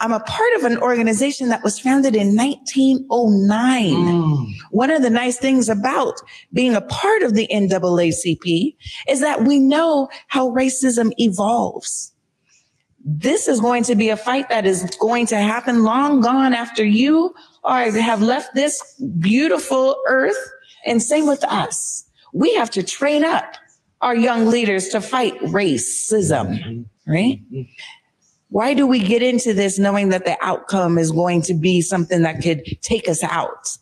[0.00, 3.94] I'm a part of an organization that was founded in 1909.
[3.94, 4.52] Mm.
[4.70, 6.20] One of the nice things about
[6.52, 8.76] being a part of the NAACP
[9.08, 12.12] is that we know how racism evolves.
[13.04, 16.84] This is going to be a fight that is going to happen long gone after
[16.84, 20.36] you or have left this beautiful earth.
[20.84, 22.04] And same with us.
[22.32, 23.54] We have to train up
[24.02, 27.10] our young leaders to fight racism, mm-hmm.
[27.10, 27.40] right?
[28.50, 32.22] Why do we get into this knowing that the outcome is going to be something
[32.22, 33.76] that could take us out?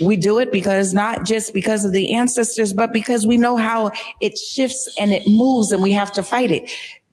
[0.00, 3.92] We do it because not just because of the ancestors, but because we know how
[4.20, 6.70] it shifts and it moves and we have to fight it.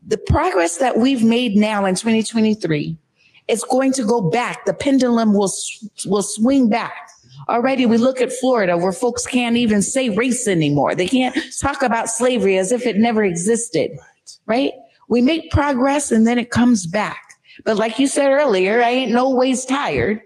[0.07, 2.97] The progress that we've made now in 2023
[3.49, 4.65] is going to go back.
[4.65, 5.51] The pendulum will,
[6.05, 7.09] will swing back.
[7.49, 10.95] Already we look at Florida where folks can't even say race anymore.
[10.95, 13.91] They can't talk about slavery as if it never existed,
[14.45, 14.71] right?
[15.09, 17.33] We make progress and then it comes back.
[17.65, 20.21] But like you said earlier, I ain't no ways tired.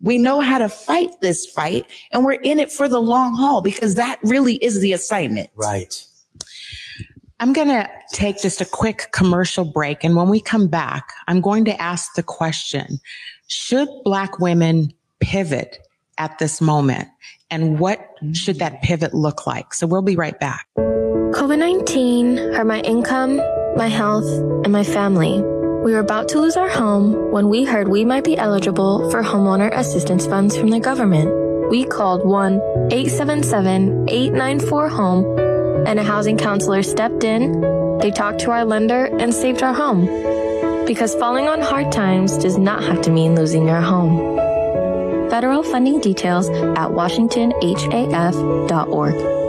[0.00, 3.62] We know how to fight this fight and we're in it for the long haul
[3.62, 5.48] because that really is the assignment.
[5.54, 6.04] Right.
[7.40, 10.04] I'm going to take just a quick commercial break.
[10.04, 13.00] And when we come back, I'm going to ask the question
[13.48, 15.78] Should Black women pivot
[16.18, 17.08] at this moment?
[17.50, 19.74] And what should that pivot look like?
[19.74, 20.66] So we'll be right back.
[20.76, 23.40] COVID 19 hurt my income
[23.76, 24.26] my health,
[24.64, 25.42] and my family.
[25.84, 29.22] We were about to lose our home when we heard we might be eligible for
[29.22, 31.70] homeowner assistance funds from the government.
[31.70, 32.54] We called 1
[32.92, 35.38] 877 894 HOME,
[35.86, 37.60] and a housing counselor stepped in.
[37.98, 40.06] They talked to our lender and saved our home.
[40.86, 44.38] Because falling on hard times does not have to mean losing your home.
[45.30, 49.43] Federal funding details at washingtonhaf.org.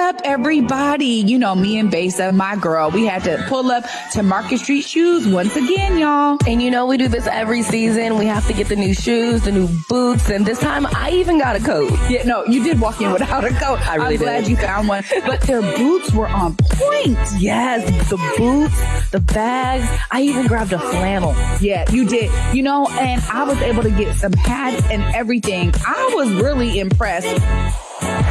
[0.00, 1.22] up, everybody?
[1.26, 4.82] You know, me and Besa, my girl, we had to pull up to Market Street
[4.82, 6.38] Shoes once again, y'all.
[6.46, 8.16] And you know, we do this every season.
[8.16, 11.38] We have to get the new shoes, the new boots, and this time I even
[11.38, 11.92] got a coat.
[12.08, 13.86] Yeah, no, you did walk in without a coat.
[13.86, 15.04] I really I'm glad you found one.
[15.26, 17.18] But their boots were on point.
[17.38, 19.86] Yes, the boots, the bags.
[20.10, 21.34] I even grabbed a flannel.
[21.60, 22.30] Yeah, you did.
[22.54, 25.74] You know, and I was able to get some hats and everything.
[25.86, 27.28] I was really impressed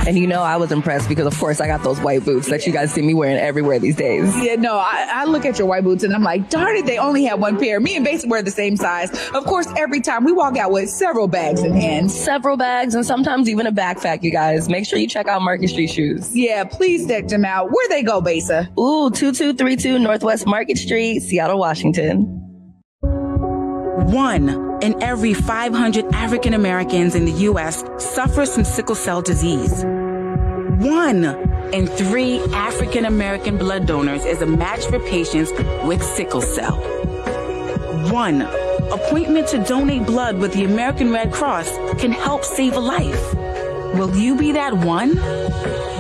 [0.08, 2.66] and you know, I was impressed because, of course, I got those white boots that
[2.66, 4.36] you guys see me wearing everywhere these days.
[4.44, 6.98] Yeah, no, I, I look at your white boots and I'm like, darn it, they
[6.98, 7.80] only have one pair.
[7.80, 9.12] Me and Base wear the same size.
[9.30, 12.12] Of course, every time we walk out with several bags in hand.
[12.12, 14.70] Several bags and sometimes even a backpack, you guys.
[14.70, 16.36] Make sure you check out Market Street Shoes.
[16.36, 17.72] Yeah, please deck them out.
[17.72, 18.68] Where they go, Basa?
[18.80, 22.49] Ooh, 2232 Northwest Market Street, Seattle, Washington.
[24.06, 27.84] One in every 500 African Americans in the U.S.
[27.98, 29.84] suffers from sickle cell disease.
[29.84, 31.26] One
[31.74, 35.52] in three African American blood donors is a match for patients
[35.86, 36.78] with sickle cell.
[38.10, 43.34] One appointment to donate blood with the American Red Cross can help save a life.
[43.96, 45.16] Will you be that one?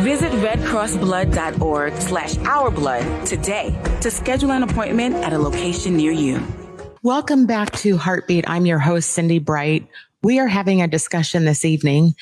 [0.03, 6.41] Visit redcrossblood.org slash ourblood today to schedule an appointment at a location near you.
[7.01, 8.49] Welcome back to Heartbeat.
[8.49, 9.87] I'm your host, Cindi Bright.
[10.21, 12.13] We are having a discussion this evening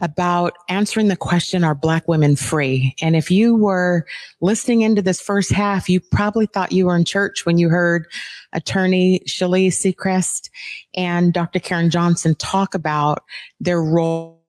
[0.00, 2.94] about answering the question, are black women free?
[3.02, 4.06] And if you were
[4.40, 8.06] listening into this first half, you probably thought you were in church when you heard
[8.52, 10.48] attorney Sheley Secrest
[10.94, 11.58] and Dr.
[11.58, 13.24] Karen Johnson talk about
[13.58, 14.44] their role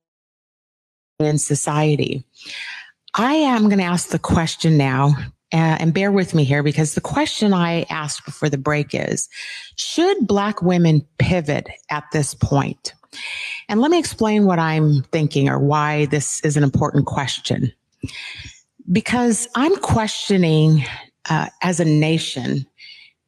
[1.18, 2.24] in society.
[3.16, 5.16] I am going to ask the question now,
[5.52, 9.28] uh, and bear with me here because the question I asked before the break is
[9.76, 12.94] Should Black women pivot at this point?
[13.68, 17.72] And let me explain what I'm thinking or why this is an important question.
[18.90, 20.84] Because I'm questioning
[21.30, 22.66] uh, as a nation,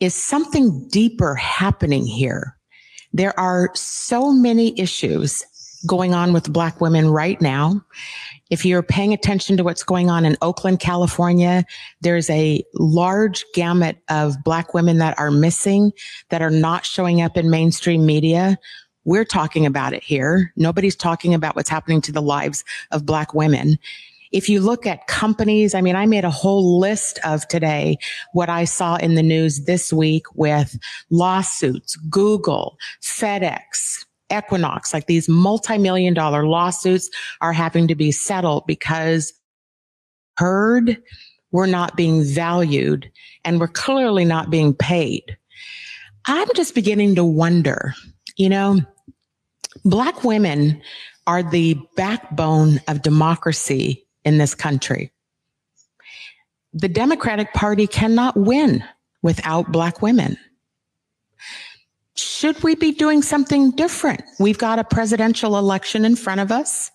[0.00, 2.56] is something deeper happening here?
[3.12, 5.44] There are so many issues
[5.86, 7.84] going on with Black women right now.
[8.50, 11.64] If you're paying attention to what's going on in Oakland, California,
[12.00, 15.92] there's a large gamut of Black women that are missing,
[16.30, 18.58] that are not showing up in mainstream media.
[19.04, 20.52] We're talking about it here.
[20.56, 23.78] Nobody's talking about what's happening to the lives of Black women.
[24.30, 27.96] If you look at companies, I mean, I made a whole list of today
[28.32, 30.78] what I saw in the news this week with
[31.10, 37.08] lawsuits, Google, FedEx, Equinox, like these multi-million dollar lawsuits
[37.40, 39.32] are having to be settled because
[40.36, 41.02] heard
[41.50, 43.10] we're not being valued
[43.44, 45.36] and we're clearly not being paid.
[46.26, 47.94] I'm just beginning to wonder,
[48.36, 48.80] you know,
[49.84, 50.82] black women
[51.26, 55.12] are the backbone of democracy in this country.
[56.74, 58.84] The Democratic Party cannot win
[59.22, 60.36] without black women
[62.18, 64.22] should we be doing something different?
[64.38, 66.90] We've got a presidential election in front of us.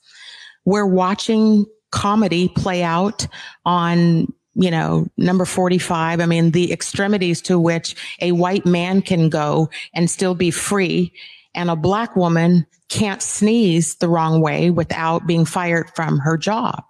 [0.65, 3.27] We're watching comedy play out
[3.65, 6.19] on, you know, number 45.
[6.19, 11.13] I mean, the extremities to which a white man can go and still be free
[11.55, 16.83] and a black woman can't sneeze the wrong way without being fired from her job.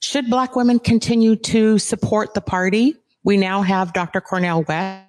[0.00, 2.96] Should black women continue to support the party?
[3.24, 4.20] We now have Dr.
[4.20, 5.05] Cornel West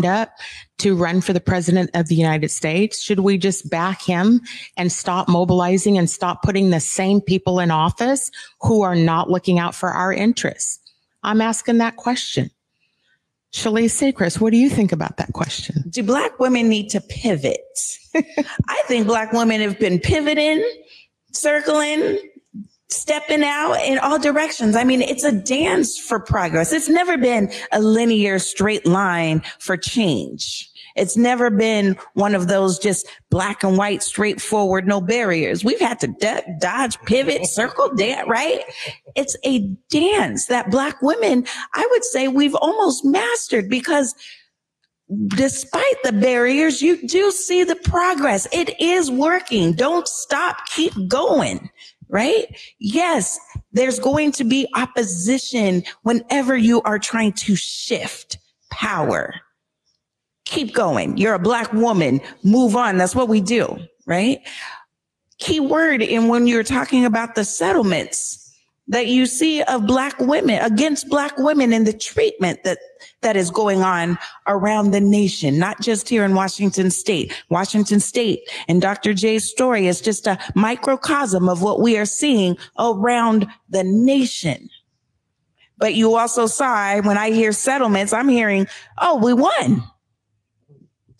[0.00, 0.30] up
[0.78, 3.00] to run for the president of the United States?
[3.00, 4.40] Should we just back him
[4.76, 9.58] and stop mobilizing and stop putting the same people in office who are not looking
[9.58, 10.80] out for our interests?
[11.22, 12.50] I'm asking that question.
[13.52, 15.84] Sheley Secrest, what do you think about that question?
[15.90, 17.60] Do black women need to pivot?
[18.14, 20.66] I think black women have been pivoting,
[21.32, 22.18] circling,
[22.92, 24.76] stepping out in all directions.
[24.76, 26.72] I mean, it's a dance for progress.
[26.72, 30.68] It's never been a linear straight line for change.
[30.94, 35.64] It's never been one of those just black and white, straightforward, no barriers.
[35.64, 38.60] We've had to duck, dodge, pivot, circle, dance, right?
[39.16, 44.14] It's a dance that black women, I would say we've almost mastered because
[45.28, 48.46] despite the barriers, you do see the progress.
[48.52, 49.72] It is working.
[49.72, 50.56] Don't stop.
[50.66, 51.70] Keep going
[52.12, 52.44] right?
[52.78, 53.40] Yes,
[53.72, 58.38] there's going to be opposition whenever you are trying to shift
[58.70, 59.34] power.
[60.44, 61.16] Keep going.
[61.16, 62.20] You're a black woman.
[62.44, 62.98] Move on.
[62.98, 64.40] That's what we do, right?
[65.38, 68.41] Key word in when you're talking about the settlements
[68.88, 72.78] that you see of black women against black women and the treatment that
[73.22, 77.32] that is going on around the nation, not just here in Washington state.
[77.48, 79.14] Washington state and Dr.
[79.14, 84.68] J's story is just a microcosm of what we are seeing around the nation.
[85.78, 88.66] But you also saw when I hear settlements, I'm hearing,
[89.00, 89.82] oh, we won.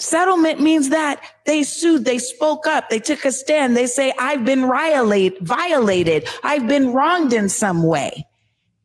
[0.03, 3.77] Settlement means that they sued, they spoke up, they took a stand.
[3.77, 8.27] They say, I've been violate, violated, I've been wronged in some way.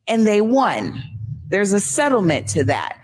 [0.06, 1.02] And they won.
[1.48, 3.00] There's a settlement to that.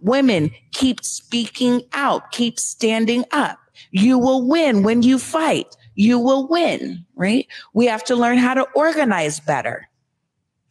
[0.00, 3.58] Women keep speaking out, keep standing up.
[3.90, 5.66] You will win when you fight.
[5.96, 7.48] You will win, right?
[7.74, 9.88] We have to learn how to organize better.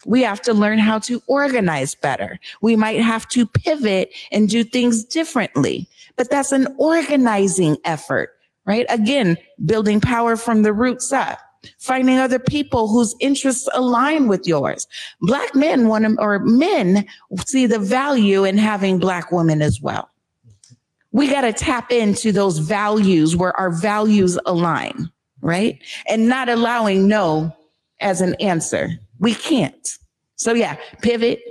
[0.05, 2.39] We have to learn how to organize better.
[2.61, 8.31] We might have to pivot and do things differently but that's an organizing effort,
[8.65, 8.85] right?
[8.89, 11.39] Again, building power from the roots up
[11.79, 14.85] finding other people whose interests align with yours.
[15.21, 17.07] Black men want to, or men
[17.43, 20.07] see the value in having black women as well.
[21.11, 25.09] We got to tap into those values where our values align,
[25.41, 25.81] right?
[26.07, 27.51] And not allowing no
[27.99, 28.89] as an answer.
[29.19, 29.87] We can't.
[30.35, 31.41] So yeah, pivot,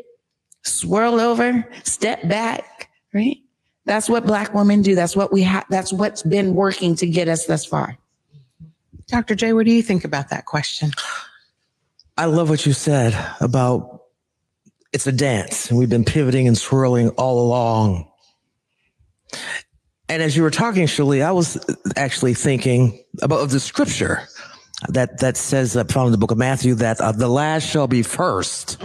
[0.63, 3.39] swirl over, step back, right?
[3.87, 4.95] That's what black women do.
[4.95, 5.67] That's what we have.
[5.69, 7.99] That's what's been working to get us thus far.
[9.09, 9.35] Dr.
[9.35, 10.91] J, what do you think about that question?
[12.17, 14.03] I love what you said about
[14.93, 18.09] it's a dance and we've been pivoting and swirling all along.
[20.09, 21.59] And as you were talking, Shirley, I was
[21.97, 24.29] actually thinking about the scripture
[24.89, 27.87] that, that says that found in the book of Matthew that uh, the last shall
[27.87, 28.83] be first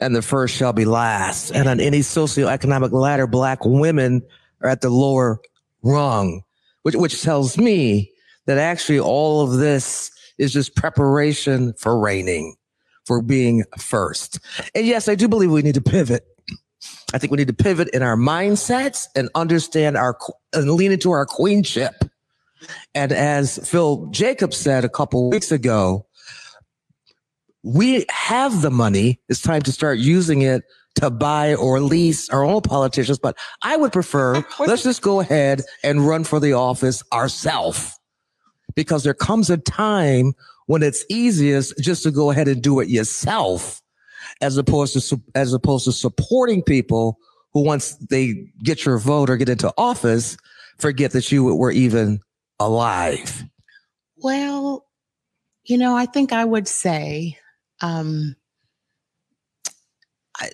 [0.00, 1.50] and the first shall be last.
[1.50, 4.22] And on any socioeconomic ladder, black women
[4.60, 5.40] are at the lower
[5.82, 6.42] rung,
[6.82, 8.12] which, which tells me
[8.46, 12.56] that actually all of this is just preparation for reigning,
[13.04, 14.40] for being first.
[14.74, 16.26] And yes, I do believe we need to pivot.
[17.14, 20.18] I think we need to pivot in our mindsets and understand our
[20.52, 22.04] and lean into our queenship.
[22.94, 26.06] And as Phil Jacobs said a couple weeks ago,
[27.62, 29.20] we have the money.
[29.28, 30.64] It's time to start using it
[30.96, 33.18] to buy or lease our own politicians.
[33.18, 37.98] But I would prefer let's just go ahead and run for the office ourselves
[38.74, 40.32] because there comes a time
[40.66, 43.80] when it's easiest just to go ahead and do it yourself
[44.40, 47.18] as opposed to as opposed to supporting people
[47.52, 50.36] who once they get your vote or get into office
[50.78, 52.20] forget that you were even
[52.60, 53.44] alive
[54.22, 54.86] Well,
[55.64, 57.38] you know, I think I would say
[57.80, 58.36] um,
[60.36, 60.50] I,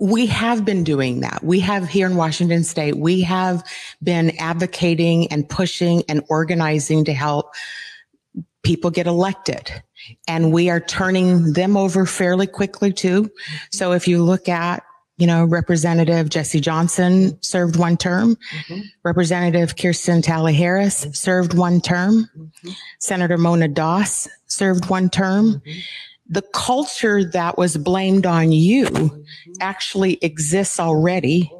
[0.00, 1.44] we have been doing that.
[1.44, 3.62] We have here in Washington state, we have
[4.02, 7.54] been advocating and pushing and organizing to help
[8.64, 9.82] people get elected.
[10.26, 13.30] And we are turning them over fairly quickly too.
[13.70, 14.82] So if you look at,
[15.18, 18.36] you know, Representative Jesse Johnson served one term.
[18.36, 18.80] Mm-hmm.
[19.04, 22.28] Representative Kirsten Talley Harris served one term.
[22.36, 22.70] Mm-hmm.
[22.98, 25.54] Senator Mona Das served one term.
[25.54, 25.80] Mm-hmm.
[26.28, 29.24] The culture that was blamed on you
[29.60, 31.52] actually exists already.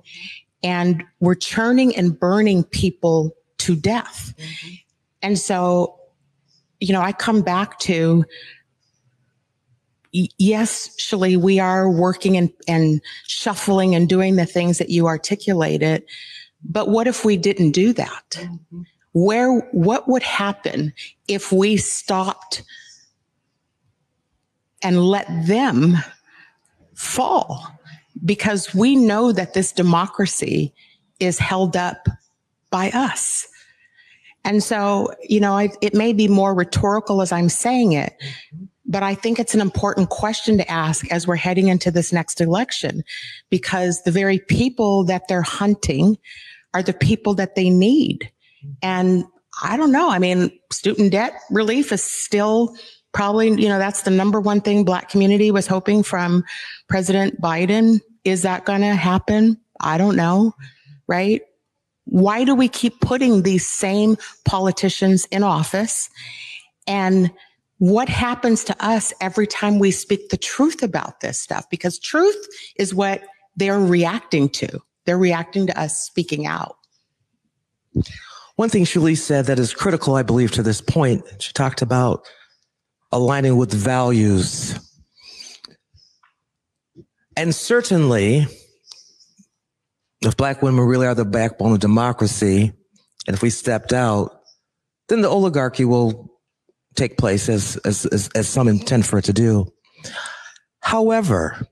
[0.63, 4.33] And we're churning and burning people to death.
[5.21, 5.99] And so,
[6.81, 8.25] you know, I come back to
[10.13, 16.05] yes, Sheley, we are working and, and shuffling and doing the things that you articulated.
[16.65, 18.31] But what if we didn't do that?
[18.31, 18.83] Mm-hmm.
[19.15, 20.93] Where, what would happen
[21.29, 22.63] if we stopped
[24.83, 25.97] and let them
[26.95, 27.67] fall?
[28.25, 30.73] Because we know that this democracy
[31.21, 32.09] is held up
[32.71, 33.49] by us.
[34.45, 38.15] And so, you know, I, it may be more rhetorical as I'm saying it,
[38.55, 38.65] mm-hmm.
[38.85, 42.41] But I think it's an important question to ask as we're heading into this next
[42.41, 43.03] election,
[43.51, 46.18] because the very people that they're hunting
[46.74, 48.30] are the people that they need.
[48.83, 49.24] And
[49.62, 50.11] I don't know.
[50.11, 52.74] I mean, student debt relief is still
[53.12, 56.43] probably, you know, that's the number one thing black community was hoping from
[56.89, 58.01] President Biden.
[58.24, 59.61] Is that going to happen?
[59.80, 60.55] I don't know.
[61.07, 61.43] Right.
[62.05, 66.09] Why do we keep putting these same politicians in office?
[66.87, 67.30] And
[67.83, 71.68] what happens to us every time we speak the truth about this stuff?
[71.68, 73.24] Because truth is what
[73.57, 74.78] they're reacting to.
[75.05, 76.76] They're reacting to us speaking out.
[78.55, 82.24] One thing Shirley said that is critical, I believe, to this point, she talked about
[83.11, 84.78] aligning with values.
[87.37, 88.47] And certainly,
[90.20, 92.72] if black women really are the backbone of democracy,
[93.26, 94.41] and if we stepped out,
[95.09, 96.32] then the oligarchy will
[96.95, 99.72] take place as, as, as, as some intend for it to do.
[100.80, 101.66] However,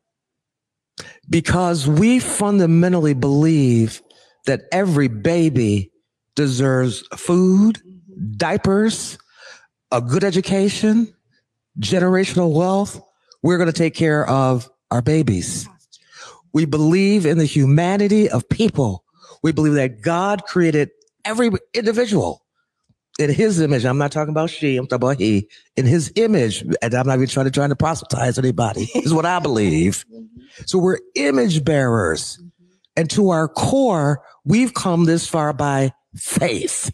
[1.29, 4.03] because we fundamentally believe
[4.47, 5.93] that every baby
[6.35, 7.81] deserves food,
[8.37, 9.19] diapers,
[9.93, 11.13] a good education,
[11.79, 13.01] generational wealth,
[13.43, 15.69] we're going to take care of our babies.
[16.53, 19.05] We believe in the humanity of people.
[19.43, 20.91] We believe that God created
[21.25, 22.40] every individual
[23.21, 23.85] in his image.
[23.85, 25.47] I'm not talking about she, I'm talking about he.
[25.77, 28.91] In his image, and I'm not even trying to trying to proselytize anybody.
[28.95, 30.05] is what I believe.
[30.67, 32.43] So we're image bearers.
[32.97, 36.91] And to our core, we've come this far by faith.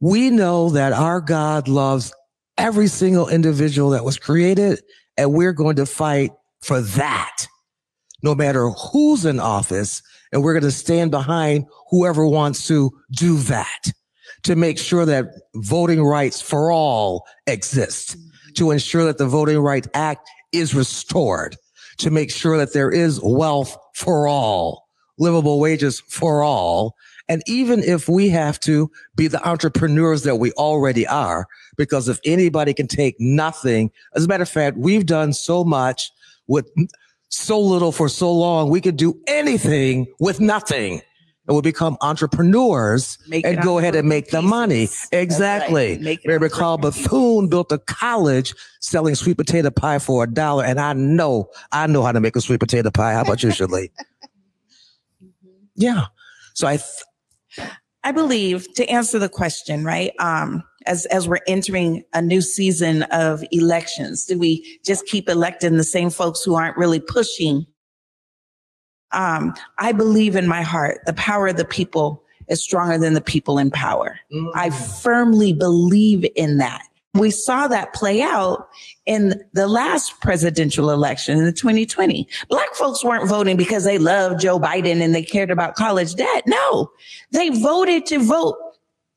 [0.00, 2.12] We know that our God loves
[2.56, 4.80] every single individual that was created,
[5.16, 6.30] and we're going to fight
[6.62, 7.46] for that,
[8.22, 10.02] no matter who's in office.
[10.32, 13.92] And we're going to stand behind whoever wants to do that
[14.42, 18.52] to make sure that voting rights for all exist, mm-hmm.
[18.54, 21.56] to ensure that the Voting Rights Act is restored,
[21.98, 26.94] to make sure that there is wealth for all, livable wages for all.
[27.28, 32.18] And even if we have to be the entrepreneurs that we already are, because if
[32.24, 36.10] anybody can take nothing, as a matter of fact, we've done so much
[36.46, 36.70] with
[37.28, 41.02] so little for so long, we could do anything with nothing.
[41.48, 44.88] And we'll become entrepreneurs Make and go ahead and make the money.
[45.12, 45.96] Exactly.
[45.98, 50.64] Make it Remember, Carl Bethune built a college selling sweet potato pie for a dollar,
[50.64, 53.14] and I know, I know how to make a sweet potato pie.
[53.14, 53.90] How about you, Shirley?
[55.74, 56.04] Yeah.
[56.52, 57.70] So I, th-
[58.04, 60.12] I believe to answer the question, right?
[60.18, 65.76] Um, as as we're entering a new season of elections, do we just keep electing
[65.76, 67.66] the same folks who aren't really pushing?
[69.12, 73.20] Um, I believe in my heart the power of the people is stronger than the
[73.20, 74.18] people in power.
[74.54, 75.02] I mm.
[75.02, 76.82] firmly believe in that.
[77.14, 78.68] We saw that play out
[79.06, 82.28] in the last presidential election in the 2020.
[82.48, 86.44] Black folks weren't voting because they loved Joe Biden and they cared about college debt.
[86.46, 86.90] No,
[87.32, 88.56] they voted to vote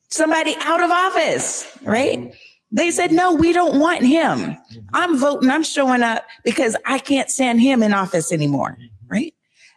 [0.10, 2.20] somebody out of office, right?
[2.20, 2.36] Mm-hmm.
[2.74, 4.40] They said, no, we don't want him.
[4.40, 4.80] Mm-hmm.
[4.94, 9.01] I'm voting, I'm showing up because I can't stand him in office anymore, right?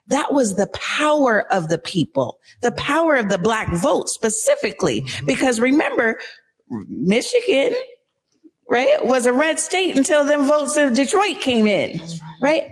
[0.08, 5.06] That was the power of the people, the power of the black vote specifically.
[5.24, 6.18] Because remember,
[6.68, 7.74] Michigan,
[8.68, 12.02] right, was a red state until them votes in Detroit came in,
[12.42, 12.70] right?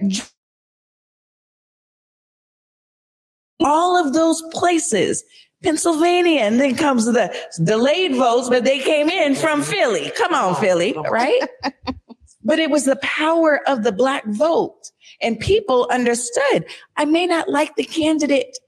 [3.61, 5.25] All of those places,
[5.63, 10.13] Pennsylvania, and then comes the delayed votes, but they came in from Philly.
[10.17, 11.41] Come on, Philly, right?
[12.45, 14.91] but it was the power of the black vote.
[15.23, 16.67] And people understood
[16.97, 18.59] I may not like the candidate,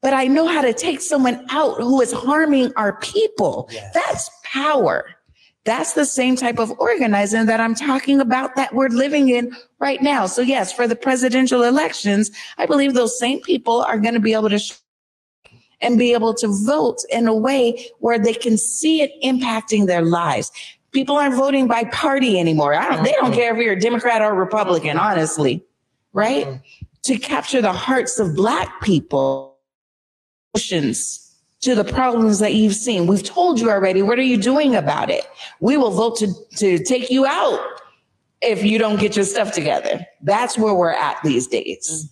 [0.00, 3.68] but I know how to take someone out who is harming our people.
[3.92, 5.06] That's power.
[5.64, 10.02] That's the same type of organizing that I'm talking about that we're living in right
[10.02, 10.26] now.
[10.26, 14.34] So, yes, for the presidential elections, I believe those same people are going to be
[14.34, 14.74] able to sh-
[15.80, 20.02] and be able to vote in a way where they can see it impacting their
[20.02, 20.52] lives.
[20.92, 22.74] People aren't voting by party anymore.
[22.74, 25.64] I don't, they don't care if you're a Democrat or Republican, honestly,
[26.14, 26.60] right?
[27.02, 29.58] To capture the hearts of Black people,
[30.56, 31.20] solutions
[31.60, 33.06] to the problems that you've seen.
[33.06, 34.02] We've told you already.
[34.02, 35.24] What are you doing about it?
[35.60, 37.58] We will vote to, to take you out
[38.42, 40.06] if you don't get your stuff together.
[40.20, 42.10] That's where we're at these days.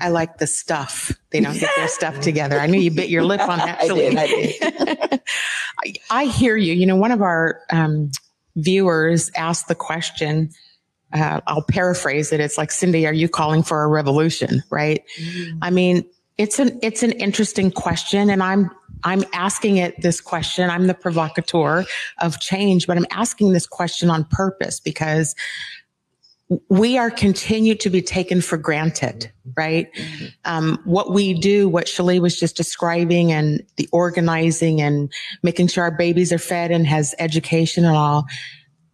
[0.00, 1.12] I like the stuff.
[1.30, 2.58] They don't get their stuff together.
[2.58, 3.78] I knew you bit your lip on that.
[3.82, 5.20] I did, I did.
[5.84, 6.74] I, I hear you.
[6.74, 8.10] You know, one of our um,
[8.56, 10.50] viewers asked the question.
[11.12, 12.40] Uh, I'll paraphrase it.
[12.40, 14.62] It's like, Cindi, are you calling for a revolution?
[14.70, 15.02] Right?
[15.60, 16.04] I mean,
[16.38, 18.70] it's an it's an interesting question, and I'm
[19.04, 20.70] I'm asking it this question.
[20.70, 21.84] I'm the provocateur
[22.18, 25.34] of change, but I'm asking this question on purpose because
[26.68, 29.88] we are continued to be taken for granted, right?
[30.44, 35.84] Um, what we do, what Sheley was just describing, and the organizing and making sure
[35.84, 38.26] our babies are fed and has education and all.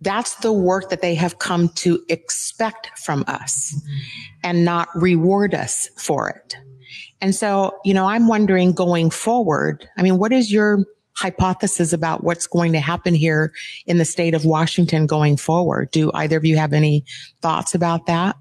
[0.01, 3.75] That's the work that they have come to expect from us
[4.45, 6.57] and not reward us for it.
[7.21, 10.85] And so, you know, I'm wondering going forward, I mean, what is your
[11.15, 13.53] hypothesis about what's going to happen here
[13.87, 15.91] in the state of Washington going forward?
[15.91, 17.05] Do either of you have any
[17.43, 18.37] thoughts about that?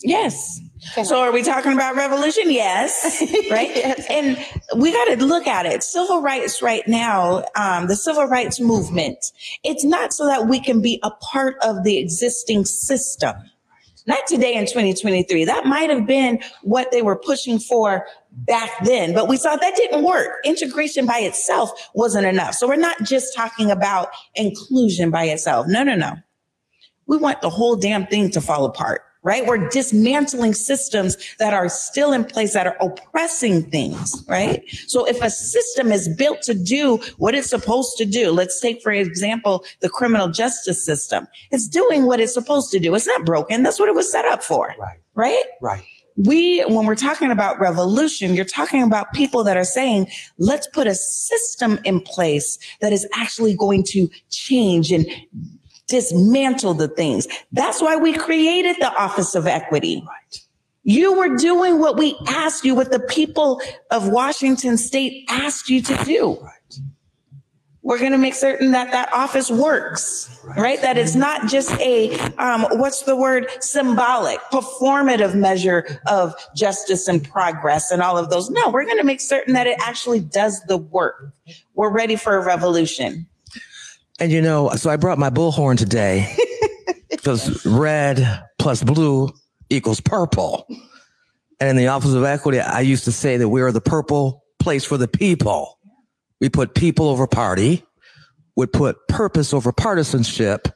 [0.00, 0.60] Yes.
[1.04, 2.50] So are we talking about revolution?
[2.50, 3.22] Yes.
[3.50, 3.76] Right.
[4.10, 4.38] And
[4.76, 5.82] we got to look at it.
[5.82, 9.18] Civil rights right now, um, the civil rights movement,
[9.62, 13.34] it's not so that we can be a part of the existing system.
[14.06, 15.44] Not today in 2023.
[15.44, 19.76] That might have been what they were pushing for back then, but we saw that
[19.76, 20.40] didn't work.
[20.44, 22.54] Integration by itself wasn't enough.
[22.54, 25.66] So we're not just talking about inclusion by itself.
[25.68, 26.14] No, no, no.
[27.06, 29.46] We want the whole damn thing to fall apart, right?
[29.46, 34.62] We're dismantling systems that are still in place that are oppressing things, right?
[34.86, 38.82] So if a system is built to do what it's supposed to do, let's take,
[38.82, 41.26] for example, the criminal justice system.
[41.50, 42.94] It's doing what it's supposed to do.
[42.94, 43.62] It's not broken.
[43.62, 44.98] That's what it was set up for, right?
[45.14, 45.44] Right?
[45.62, 45.84] Right.
[46.16, 50.06] we when we're talking about revolution you're talking about people that are saying
[50.38, 55.06] let's put a system in place that is actually going to change and
[55.88, 57.26] dismantle the things.
[57.52, 60.04] That's why we created the office of equity.
[60.84, 63.60] You were doing what we asked you what the people
[63.90, 66.46] of washington state asked you to do.
[67.82, 70.80] We're going to make certain that that office works right.
[70.80, 73.46] that it's not just a um, what's the word?
[73.60, 78.48] Symbolic performative measure of justice and progress and all of those.
[78.48, 81.34] No we're going to make certain that it actually does the work.
[81.74, 83.26] We're ready for a revolution
[84.20, 86.36] And you know, so I brought my bullhorn today
[87.10, 89.32] because red plus blue
[89.70, 90.66] equals purple.
[91.60, 94.44] And in the Office of Equity, I used to say that we are the purple
[94.58, 95.78] place for the people.
[96.40, 97.84] We put people over party,
[98.56, 100.68] would put purpose over partisanship.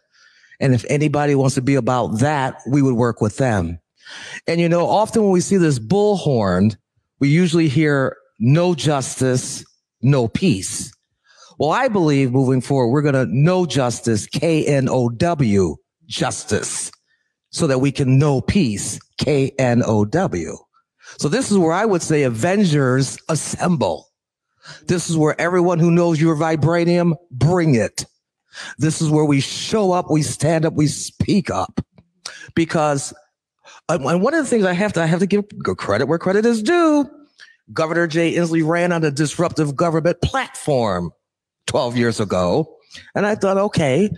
[0.61, 3.79] And if anybody wants to be about that, we would work with them.
[4.47, 6.77] And you know, often when we see this bullhorn,
[7.21, 9.65] we usually hear no justice,
[10.01, 10.93] no peace.
[11.59, 16.93] Well, I believe moving forward, we're going to know justice, K N O W, justice,
[17.51, 20.57] so that we can know peace, K N O W.
[21.19, 24.09] So this is where I would say Avengers assemble.
[24.87, 28.05] This is where everyone who knows your vibranium, bring it.
[28.79, 31.81] This is where we show up, we stand up, we speak up.
[32.55, 33.13] Because
[33.89, 35.45] and one of the things I have to I have to give
[35.77, 37.11] credit where credit is due.
[37.73, 41.13] Governor Jay Inslee ran on a disruptive government platform
[41.69, 42.77] 12 years ago.
[43.15, 44.11] And I thought, okay,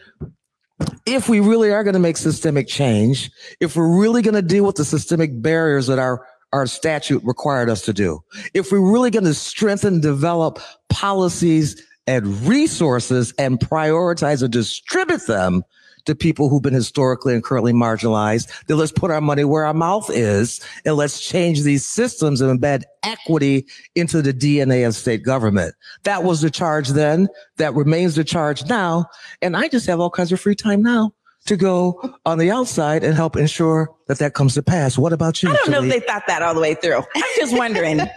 [1.05, 3.31] if we really are going to make systemic change,
[3.61, 7.69] if we're really going to deal with the systemic barriers that our, our statute required
[7.69, 8.21] us to do,
[8.55, 15.63] if we're really going to strengthen, develop policies and resources and prioritize and distribute them
[16.05, 19.75] to people who've been historically and currently marginalized, then let's put our money where our
[19.75, 25.23] mouth is and let's change these systems and embed equity into the DNA of state
[25.23, 25.75] government.
[26.05, 27.29] That was the charge then.
[27.57, 29.07] That remains the charge now.
[29.43, 31.13] And I just have all kinds of free time now
[31.47, 34.99] to go on the outside and help ensure that that comes to pass.
[34.99, 35.51] What about you?
[35.51, 36.99] I don't know if they thought that all the way through.
[37.15, 38.01] I'm just wondering.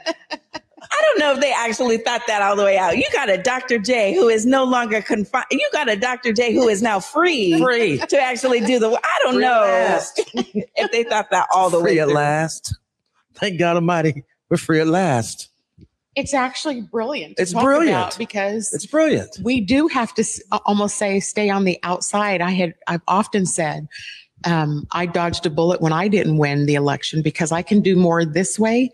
[0.95, 2.95] I don't know if they actually thought that all the way out.
[2.97, 3.79] You got a Dr.
[3.79, 5.45] J who is no longer confined.
[5.51, 6.31] You got a Dr.
[6.33, 7.97] J who is now free, Free.
[7.97, 8.89] to actually do the.
[8.91, 9.99] I don't Free know
[10.75, 12.15] if they thought that all the free way Free at through.
[12.15, 12.75] last.
[13.35, 15.49] Thank God Almighty, we're free at last.
[16.15, 17.39] It's actually brilliant.
[17.39, 18.19] It's brilliant.
[18.19, 19.35] because It's brilliant.
[19.41, 20.23] we do have to
[20.67, 22.39] almost say stay on the outside.
[22.39, 23.87] I had I've often said
[24.45, 27.95] um, I dodged a bullet when I didn't win the election because I can do
[27.95, 28.91] more this way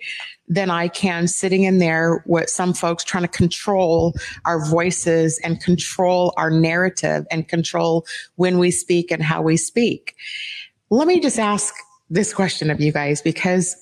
[0.47, 4.13] than I can sitting in there with some folks trying to control
[4.45, 10.15] our voices and control our narrative and control when we speak and how we speak.
[10.89, 11.73] Let me just ask
[12.09, 13.75] this question of you guys because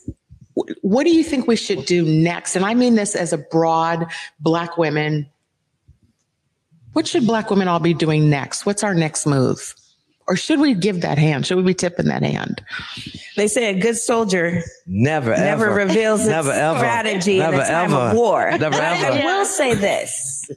[0.82, 2.56] what do you think we should do next?
[2.56, 4.06] And I mean this as a broad
[4.40, 5.30] Black women
[6.98, 8.66] what should Black women all be doing next?
[8.66, 9.76] What's our next move?
[10.28, 11.46] Or should we give that hand?
[11.46, 12.62] Should we be tipping that hand?
[13.38, 15.76] They say a good soldier Never, never ever.
[15.76, 16.52] reveals its ever.
[16.78, 17.96] strategy Never, in a time ever.
[18.12, 18.52] of war.
[18.52, 20.50] Never, But I- I will say this.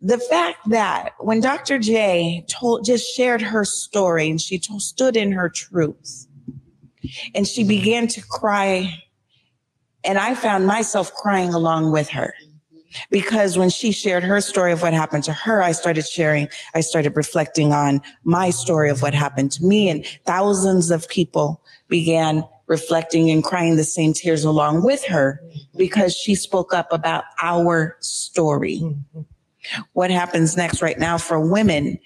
[0.00, 1.78] the fact that when Dr.
[1.80, 6.26] J told, just shared her story and she told, stood in her truth
[7.34, 9.02] and she began to cry,
[10.04, 12.32] and I found myself crying along with her.
[13.10, 16.80] Because when she shared her story of what happened to her, I started sharing, I
[16.80, 22.44] started reflecting on my story of what happened to me, and thousands of people began
[22.66, 25.42] reflecting and crying the same tears along with her
[25.76, 28.82] because she spoke up about our story.
[29.94, 31.98] What happens next right now for women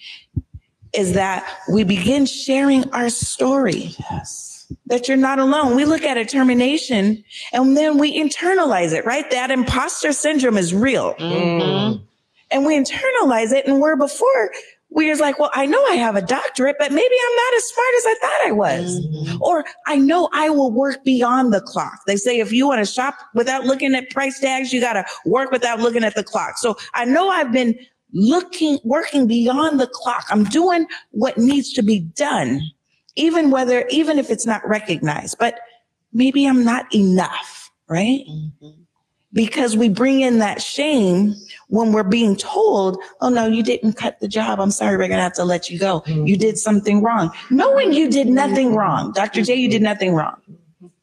[0.95, 3.95] is that we begin sharing our story.
[4.87, 5.77] That you're not alone.
[5.77, 9.31] We look at a termination and then we internalize it, right?
[9.31, 11.15] That imposter syndrome is real.
[11.15, 12.03] Mm-hmm.
[12.51, 13.67] And we internalize it.
[13.67, 14.53] And where before
[14.95, 17.65] we was like, well, I know I have a doctorate, but maybe I'm not as
[17.65, 19.01] smart as I thought I was.
[19.01, 19.43] Mm-hmm.
[19.43, 22.01] Or I know I will work beyond the clock.
[22.07, 25.05] They say if you want to shop without looking at price tags, you got to
[25.25, 26.59] work without looking at the clock.
[26.59, 27.79] So I know I've been
[28.13, 30.27] looking, working beyond the clock.
[30.29, 32.61] I'm doing what needs to be done,
[33.17, 35.61] even whether, even if it's not recognized, but
[36.13, 38.25] maybe I'm not enough, right?
[38.29, 38.69] Mm-hmm.
[39.35, 41.35] Because we bring in that shame
[41.69, 44.61] when we're being told, oh no, you didn't cut the job.
[44.61, 46.03] I'm sorry, we're gonna have to let you go.
[46.07, 46.35] You mm-hmm.
[46.35, 47.31] did something wrong.
[47.51, 48.77] Knowing you did nothing mm-hmm.
[48.77, 49.13] wrong.
[49.13, 49.43] Dr.
[49.43, 50.37] J, you did nothing wrong.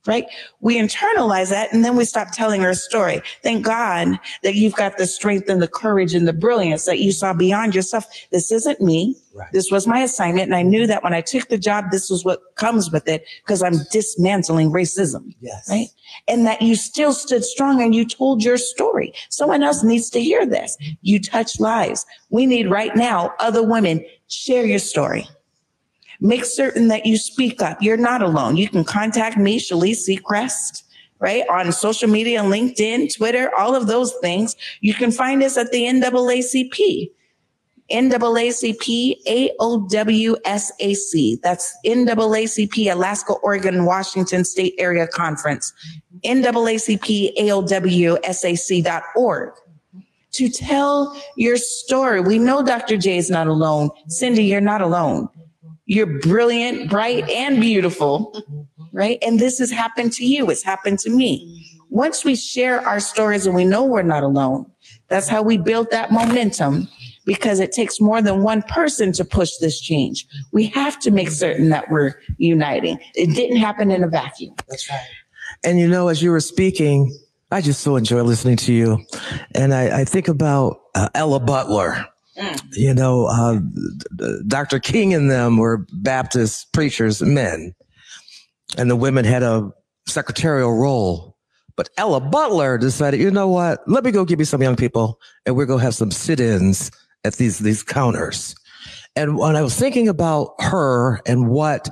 [0.07, 0.25] Right?
[0.61, 3.21] We internalize that and then we stop telling our story.
[3.43, 7.11] Thank God that you've got the strength and the courage and the brilliance that you
[7.11, 8.05] saw beyond yourself.
[8.31, 9.15] This isn't me.
[9.51, 10.43] This was my assignment.
[10.43, 13.25] And I knew that when I took the job, this was what comes with it
[13.43, 15.33] because I'm dismantling racism.
[15.41, 15.69] Yes.
[15.69, 15.87] Right.
[16.27, 19.13] And that you still stood strong and you told your story.
[19.29, 20.77] Someone else needs to hear this.
[21.01, 22.05] You touch lives.
[22.29, 25.27] We need right now other women share your story.
[26.21, 27.81] Make certain that you speak up.
[27.81, 28.57] You're not alone.
[28.57, 30.83] You can contact me, Sheley Secrest,
[31.19, 31.47] right?
[31.49, 34.55] On social media, LinkedIn, Twitter, all of those things.
[34.81, 37.11] You can find us at the NAACP.
[37.91, 39.15] NAACP
[39.59, 41.41] AOWSAC.
[41.41, 45.73] That's NAACP Alaska, Oregon, Washington State Area Conference.
[46.23, 49.53] NAACP AOWSAC.org
[50.31, 52.21] to tell your story.
[52.21, 52.97] We know Dr.
[52.97, 53.89] J is not alone.
[54.09, 55.29] Cindi, you're not alone.
[55.89, 58.45] You're brilliant, bright, and beautiful,
[58.93, 59.17] right?
[59.23, 60.47] And this has happened to you.
[60.51, 61.65] It's happened to me.
[61.89, 64.69] Once we share our stories and we know we're not alone,
[65.07, 66.87] that's how we build that momentum
[67.25, 70.27] because it takes more than one person to push this change.
[70.51, 72.99] We have to make certain that we're uniting.
[73.15, 74.53] It didn't happen in a vacuum.
[74.67, 75.07] That's right.
[75.63, 77.17] And you know, as you were speaking,
[77.49, 79.03] I just so enjoy listening to you.
[79.55, 82.05] And I, I think about uh, Ella Butler.
[82.39, 82.61] Mm.
[82.71, 83.59] You know, uh,
[84.47, 84.79] Dr.
[84.79, 87.75] King and them were Baptist preachers, men,
[88.77, 89.71] and the women had a
[90.07, 91.35] secretarial role.
[91.75, 93.81] But Ella Butler decided, you know what?
[93.87, 96.91] Let me go give me some young people, and we're gonna have some sit-ins
[97.23, 98.55] at these these counters.
[99.15, 101.89] And when I was thinking about her and what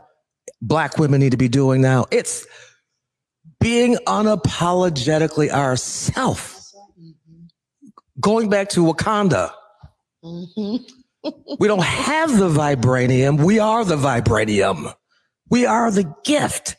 [0.62, 2.46] black women need to be doing now, it's
[3.60, 6.54] being unapologetically ourself.
[8.20, 9.52] Going back to Wakanda,
[10.24, 11.30] mm-hmm.
[11.60, 13.44] we don't have the vibranium.
[13.44, 14.94] We are the vibranium.
[15.50, 16.76] We are the gift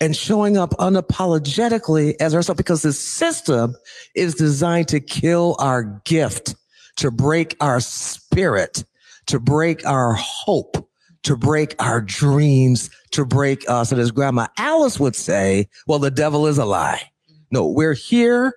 [0.00, 3.76] and showing up unapologetically as ourselves because the system
[4.14, 6.54] is designed to kill our gift,
[6.96, 8.84] to break our spirit,
[9.26, 10.88] to break our hope,
[11.22, 13.92] to break our dreams, to break us.
[13.92, 17.02] And as Grandma Alice would say, well, the devil is a lie.
[17.50, 18.54] No, we're here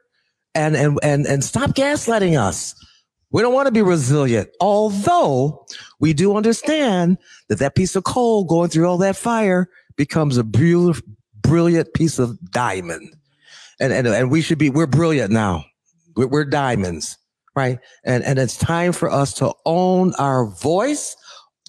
[0.55, 2.75] and, and, and, and stop gaslighting us.
[3.34, 5.65] We don't want to be resilient, although
[5.99, 7.17] we do understand
[7.49, 11.03] that that piece of coal going through all that fire becomes a beautiful,
[11.41, 13.15] brilliant piece of diamond.
[13.79, 15.65] And, and, and we should be, we're brilliant now.
[16.15, 17.17] We're, we're diamonds,
[17.55, 17.79] right?
[18.05, 21.15] And, and it's time for us to own our voice,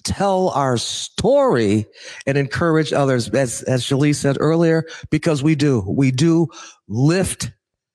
[0.03, 1.87] tell our story
[2.27, 6.47] and encourage others, as, as Sheley said earlier, because we do, we do
[6.87, 7.51] lift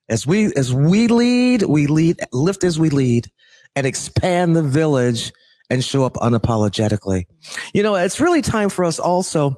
[0.08, 3.30] as we, as we lead, we lead, lift as we lead
[3.80, 5.32] and expand the village
[5.70, 7.24] and show up unapologetically.
[7.72, 9.54] You know, it's really time for us also,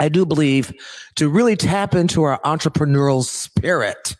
[0.00, 0.72] I do believe,
[1.16, 4.16] to really tap into our entrepreneurial spirit.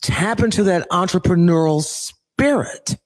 [0.00, 2.96] Tap into that entrepreneurial spirit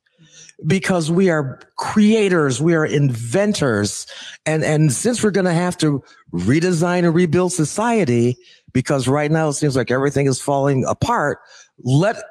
[0.64, 4.06] because we are creators, we are inventors.
[4.46, 6.00] And, and since we're going to have to
[6.32, 8.36] redesign and rebuild society,
[8.72, 11.40] because right now it seems like everything is falling apart,
[11.82, 12.22] let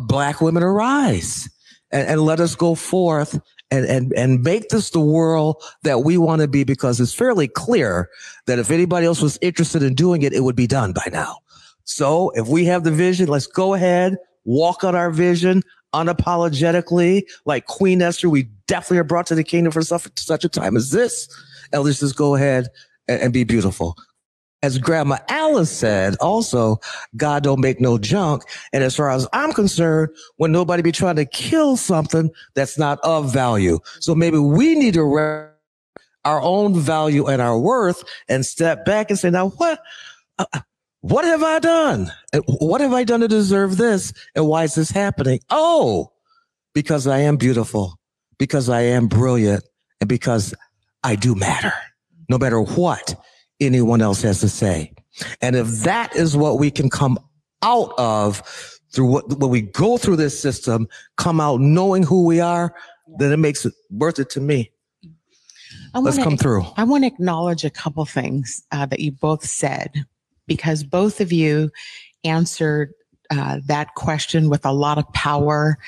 [0.00, 1.48] black women arise
[1.94, 3.40] and, and let us go forth
[3.70, 7.48] and, and, and make this the world that we want to be because it's fairly
[7.48, 8.10] clear
[8.46, 11.38] that if anybody else was interested in doing it, it would be done by now.
[11.84, 15.62] So if we have the vision, let's go ahead, walk on our vision,
[15.94, 20.76] unapologetically, like Queen Esther, we definitely are brought to the kingdom for such a time
[20.76, 21.28] as this.
[21.72, 22.68] And let's just go ahead
[23.06, 23.96] and, and be beautiful.
[24.64, 26.78] As Grandma Alice said, also,
[27.18, 28.44] God don't make no junk.
[28.72, 30.08] And as far as I'm concerned,
[30.38, 33.78] when nobody be trying to kill something that's not of value.
[34.00, 35.50] So maybe we need to re-
[36.24, 39.82] our own value and our worth and step back and say, now what?
[40.38, 40.46] Uh,
[41.02, 42.10] what have I done?
[42.46, 44.14] What have I done to deserve this?
[44.34, 45.40] And why is this happening?
[45.50, 46.10] Oh,
[46.72, 47.98] because I am beautiful,
[48.38, 49.62] because I am brilliant,
[50.00, 50.54] and because
[51.02, 51.74] I do matter,
[52.30, 53.14] no matter what
[53.60, 54.92] anyone else has to say.
[55.40, 57.18] And if that is what we can come
[57.62, 58.42] out of
[58.92, 62.74] through what, when we go through this system, come out knowing who we are,
[63.18, 64.70] then it makes it worth it to me.
[65.94, 66.64] I Let's wanna, come through.
[66.76, 70.04] I want to acknowledge a couple things uh, that you both said
[70.46, 71.70] because both of you
[72.24, 72.92] answered
[73.30, 75.78] uh, that question with a lot of power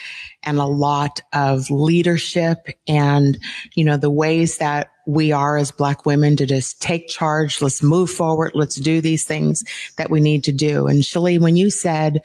[0.43, 3.39] and a lot of leadership and
[3.75, 7.83] you know the ways that we are as black women to just take charge let's
[7.83, 9.65] move forward let's do these things
[9.97, 12.21] that we need to do and Sheley when you said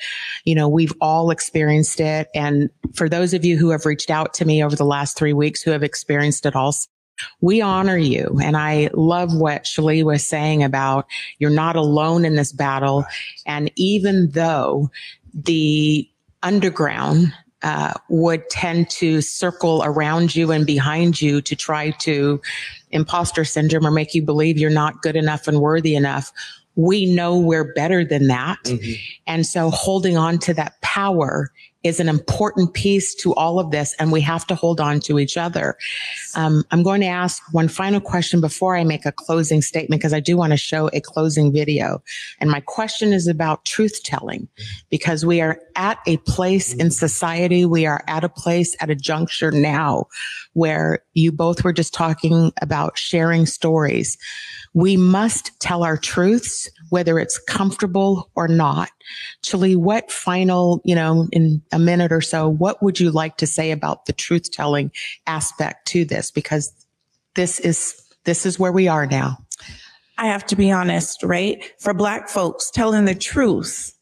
[0.45, 4.33] you know we've all experienced it and for those of you who have reached out
[4.35, 6.89] to me over the last three weeks who have experienced it also
[7.39, 8.39] we honor you.
[8.41, 11.05] And I love what Sheley was saying about
[11.39, 13.05] you're not alone in this battle.
[13.45, 14.89] And even though
[15.33, 16.09] the
[16.43, 17.33] underground
[17.63, 22.41] uh, would tend to circle around you and behind you to try to
[22.91, 26.31] imposter syndrome or make you believe you're not good enough and worthy enough.
[26.75, 28.63] We know we're better than that.
[28.63, 28.91] Mm-hmm.
[29.27, 31.51] And so holding on to that power
[31.83, 35.19] is an important piece to all of this, and we have to hold on to
[35.19, 35.77] each other.
[36.35, 40.13] Um, I'm going to ask one final question before I make a closing statement because
[40.13, 42.03] I do want to show a closing video.
[42.39, 44.47] And my question is about truth telling
[44.89, 48.95] because we are at a place in society, we are at a place at a
[48.95, 50.05] juncture now
[50.53, 54.17] where you both were just talking about sharing stories.
[54.73, 58.89] We must tell our truths, whether it's comfortable or not.
[59.43, 63.47] Sheley, what final, you know, in a minute or so, what would you like to
[63.47, 64.91] say about the truth telling
[65.27, 66.31] aspect to this?
[66.31, 66.71] Because
[67.35, 69.37] this is, this is where we are now.
[70.17, 71.63] I have to be honest, right?
[71.79, 73.95] For Black folks, telling the truth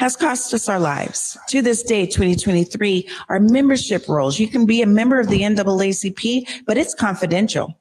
[0.00, 1.36] has cost us our lives.
[1.48, 4.38] To this day, 2023, our membership rolls.
[4.38, 7.78] You can be a member of the NAACP, but it's confidential.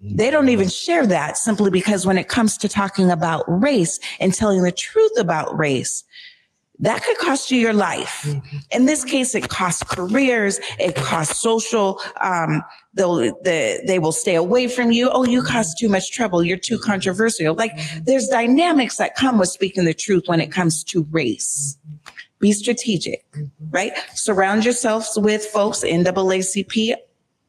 [0.00, 4.32] They don't even share that simply because when it comes to talking about race and
[4.32, 6.04] telling the truth about race,
[6.80, 8.22] that could cost you your life.
[8.24, 8.56] Mm-hmm.
[8.70, 12.62] In this case, it costs careers, it costs social, um,
[12.94, 15.10] they'll, the, they will stay away from you.
[15.10, 16.44] Oh, you cause too much trouble.
[16.44, 17.54] You're too controversial.
[17.54, 17.72] Like
[18.02, 21.78] there's dynamics that come with speaking the truth when it comes to race.
[22.38, 23.24] Be strategic,
[23.70, 23.92] right?
[24.14, 26.94] Surround yourselves with folks, in NAACP,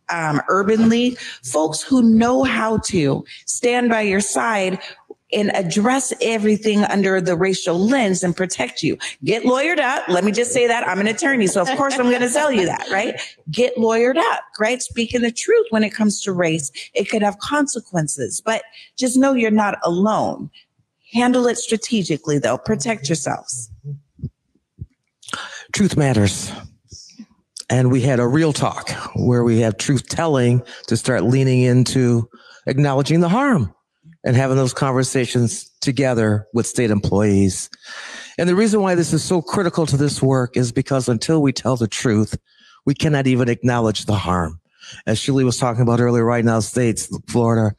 [0.09, 4.79] um, Urban League, folks who know how to stand by your side
[5.33, 8.97] and address everything under the racial lens and protect you.
[9.23, 10.07] Get lawyered up.
[10.07, 11.47] Let me just say that I'm an attorney.
[11.47, 13.19] So of course I'm going to tell you that, right?
[13.51, 14.81] Get lawyered up, right?
[14.81, 18.63] Speaking the truth when it comes to race, it could have consequences, but
[18.97, 20.49] just know you're not alone.
[21.13, 22.57] Handle it strategically though.
[22.57, 23.69] Protect yourselves.
[25.73, 26.51] Truth matters.
[27.69, 32.29] And we had a real talk where we have truth telling to start leaning into
[32.65, 33.73] acknowledging the harm
[34.27, 37.69] and having those conversations together with state employees.
[38.37, 41.53] And the reason why this is so critical to this work is because until we
[41.53, 42.37] tell the truth,
[42.85, 44.59] we cannot even acknowledge the harm.
[45.05, 47.73] As Shirley was talking about earlier, right now, states, Florida,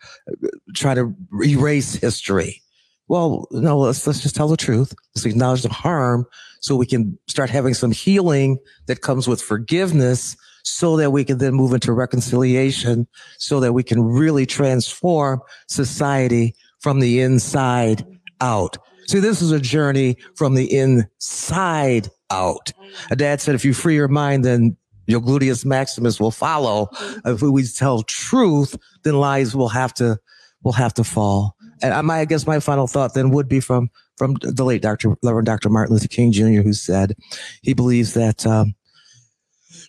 [0.75, 2.63] try to erase history.
[3.09, 4.95] Well, no, let's, let's just tell the truth.
[5.15, 6.25] Let's acknowledge the harm
[6.61, 10.35] so we can start having some healing that comes with forgiveness
[10.69, 13.07] so that we can then move into reconciliation
[13.39, 18.07] so that we can really transform society from the inside
[18.41, 18.79] out.
[19.07, 22.73] See, this is a journey from the inside out.
[23.11, 26.89] A dad said, if you free your mind, then your gluteus maximus will follow.
[27.25, 30.19] If we tell truth, then lies will have to,
[30.63, 31.57] will have to fall.
[31.81, 33.89] And my, I guess my final thought then would be from,
[34.19, 35.17] from the late Dr.
[35.23, 35.71] Reverend Dr.
[35.71, 37.15] Martin Luther King Jr., who said
[37.63, 38.75] he believes that, um,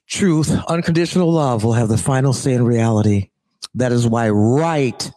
[0.10, 3.30] truth, unconditional love will have the final say in reality.
[3.76, 5.10] That is why right,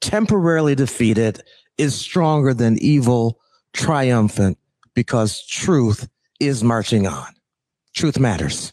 [0.00, 1.42] temporarily defeated,
[1.76, 3.38] is stronger than evil,
[3.72, 4.58] triumphant,
[4.94, 6.08] because truth
[6.40, 7.28] is marching on.
[7.94, 8.72] Truth matters.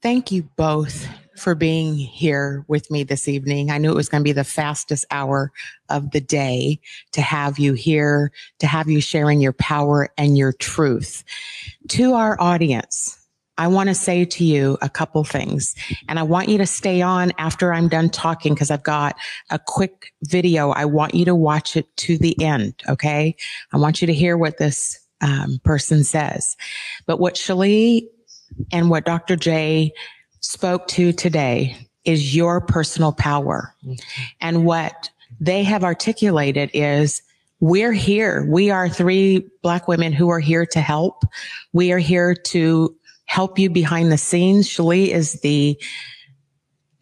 [0.00, 1.06] Thank you both
[1.36, 3.70] for being here with me this evening.
[3.70, 5.52] I knew it was going to be the fastest hour
[5.88, 6.80] of the day
[7.12, 11.24] to have you here, to have you sharing your power and your truth.
[11.88, 13.21] To our audience,
[13.58, 15.74] I want to say to you a couple things
[16.08, 19.16] and I want you to stay on after I'm done talking because I've got
[19.50, 20.70] a quick video.
[20.70, 22.74] I want you to watch it to the end.
[22.88, 23.36] Okay.
[23.72, 26.56] I want you to hear what this um, person says.
[27.06, 28.08] But what Sheley
[28.72, 29.36] and what Dr.
[29.36, 29.92] J
[30.40, 33.74] spoke to today is your personal power.
[34.40, 37.22] And what they have articulated is
[37.60, 38.44] we're here.
[38.50, 41.22] We are three black women who are here to help.
[41.72, 44.68] We are here to help you behind the scenes.
[44.68, 45.80] Sheley is the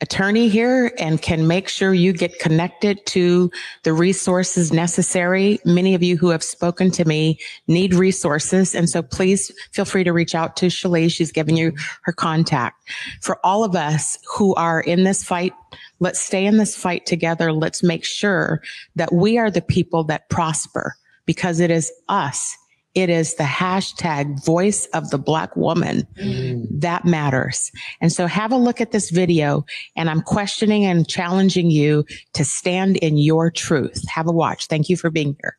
[0.01, 3.51] attorney here and can make sure you get connected to
[3.83, 5.59] the resources necessary.
[5.65, 8.75] Many of you who have spoken to me need resources.
[8.75, 11.09] And so please feel free to reach out to Sheley.
[11.11, 12.83] She's given you her contact.
[13.21, 15.53] For all of us who are in this fight,
[15.99, 17.53] let's stay in this fight together.
[17.53, 18.63] Let's make sure
[18.97, 20.95] that we are the people that prosper
[21.27, 22.57] because it is us
[22.95, 26.67] it is the hashtag voice of the black woman mm.
[26.81, 27.71] that matters.
[28.01, 29.65] And so have a look at this video
[29.95, 34.03] and I'm questioning and challenging you to stand in your truth.
[34.09, 34.67] Have a watch.
[34.67, 35.57] Thank you for being here.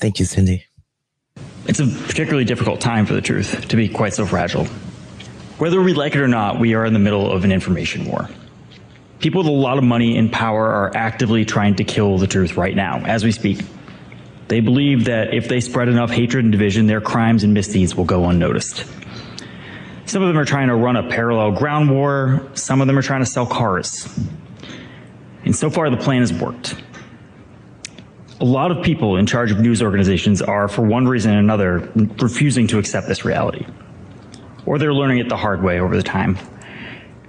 [0.00, 0.62] Thank you, Cindi.
[1.66, 4.64] It's a particularly difficult time for the truth to be quite so fragile.
[5.58, 8.28] Whether we like it or not, we are in the middle of an information war.
[9.18, 12.56] People with a lot of money and power are actively trying to kill the truth
[12.56, 13.60] right now as we speak.
[14.48, 18.06] They believe that if they spread enough hatred and division, their crimes and misdeeds will
[18.06, 18.84] go unnoticed.
[20.06, 22.48] Some of them are trying to run a parallel ground war.
[22.54, 24.08] Some of them are trying to sell cars.
[25.44, 26.82] And so far, the plan has worked.
[28.40, 31.92] A lot of people in charge of news organizations are, for one reason or another,
[32.18, 33.66] refusing to accept this reality.
[34.64, 36.38] Or they're learning it the hard way over the time.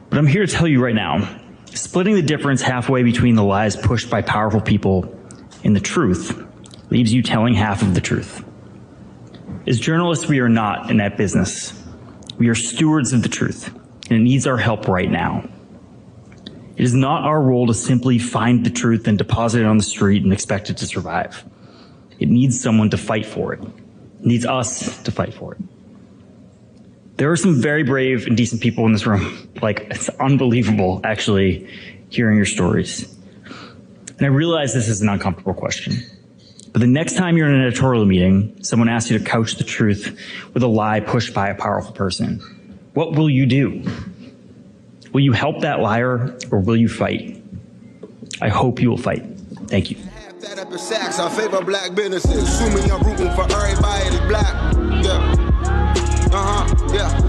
[0.09, 3.75] But I'm here to tell you right now splitting the difference halfway between the lies
[3.75, 5.15] pushed by powerful people
[5.63, 6.48] and the truth
[6.89, 8.43] leaves you telling half of the truth.
[9.67, 11.73] As journalists, we are not in that business.
[12.37, 13.67] We are stewards of the truth,
[14.09, 15.47] and it needs our help right now.
[16.75, 19.83] It is not our role to simply find the truth and deposit it on the
[19.83, 21.43] street and expect it to survive.
[22.19, 23.61] It needs someone to fight for it.
[23.61, 25.61] It needs us to fight for it.
[27.17, 29.45] There are some very brave and decent people in this room.
[29.61, 31.67] Like, it's unbelievable, actually,
[32.07, 33.13] hearing your stories.
[34.17, 36.01] And I realize this is an uncomfortable question.
[36.71, 39.63] But the next time you're in an editorial meeting, someone asks you to couch the
[39.63, 40.19] truth
[40.53, 42.39] with a lie pushed by a powerful person.
[42.93, 43.83] What will you do?
[45.11, 47.41] Will you help that liar or will you fight?
[48.41, 49.25] I hope you will fight.
[49.67, 49.97] Thank you.
[50.41, 52.43] That up favor black businesses.
[52.43, 55.03] Assuming I'm rooting for everybody that's black.
[55.03, 55.35] Yeah.
[56.31, 56.93] Uh huh.
[56.93, 57.28] Yeah.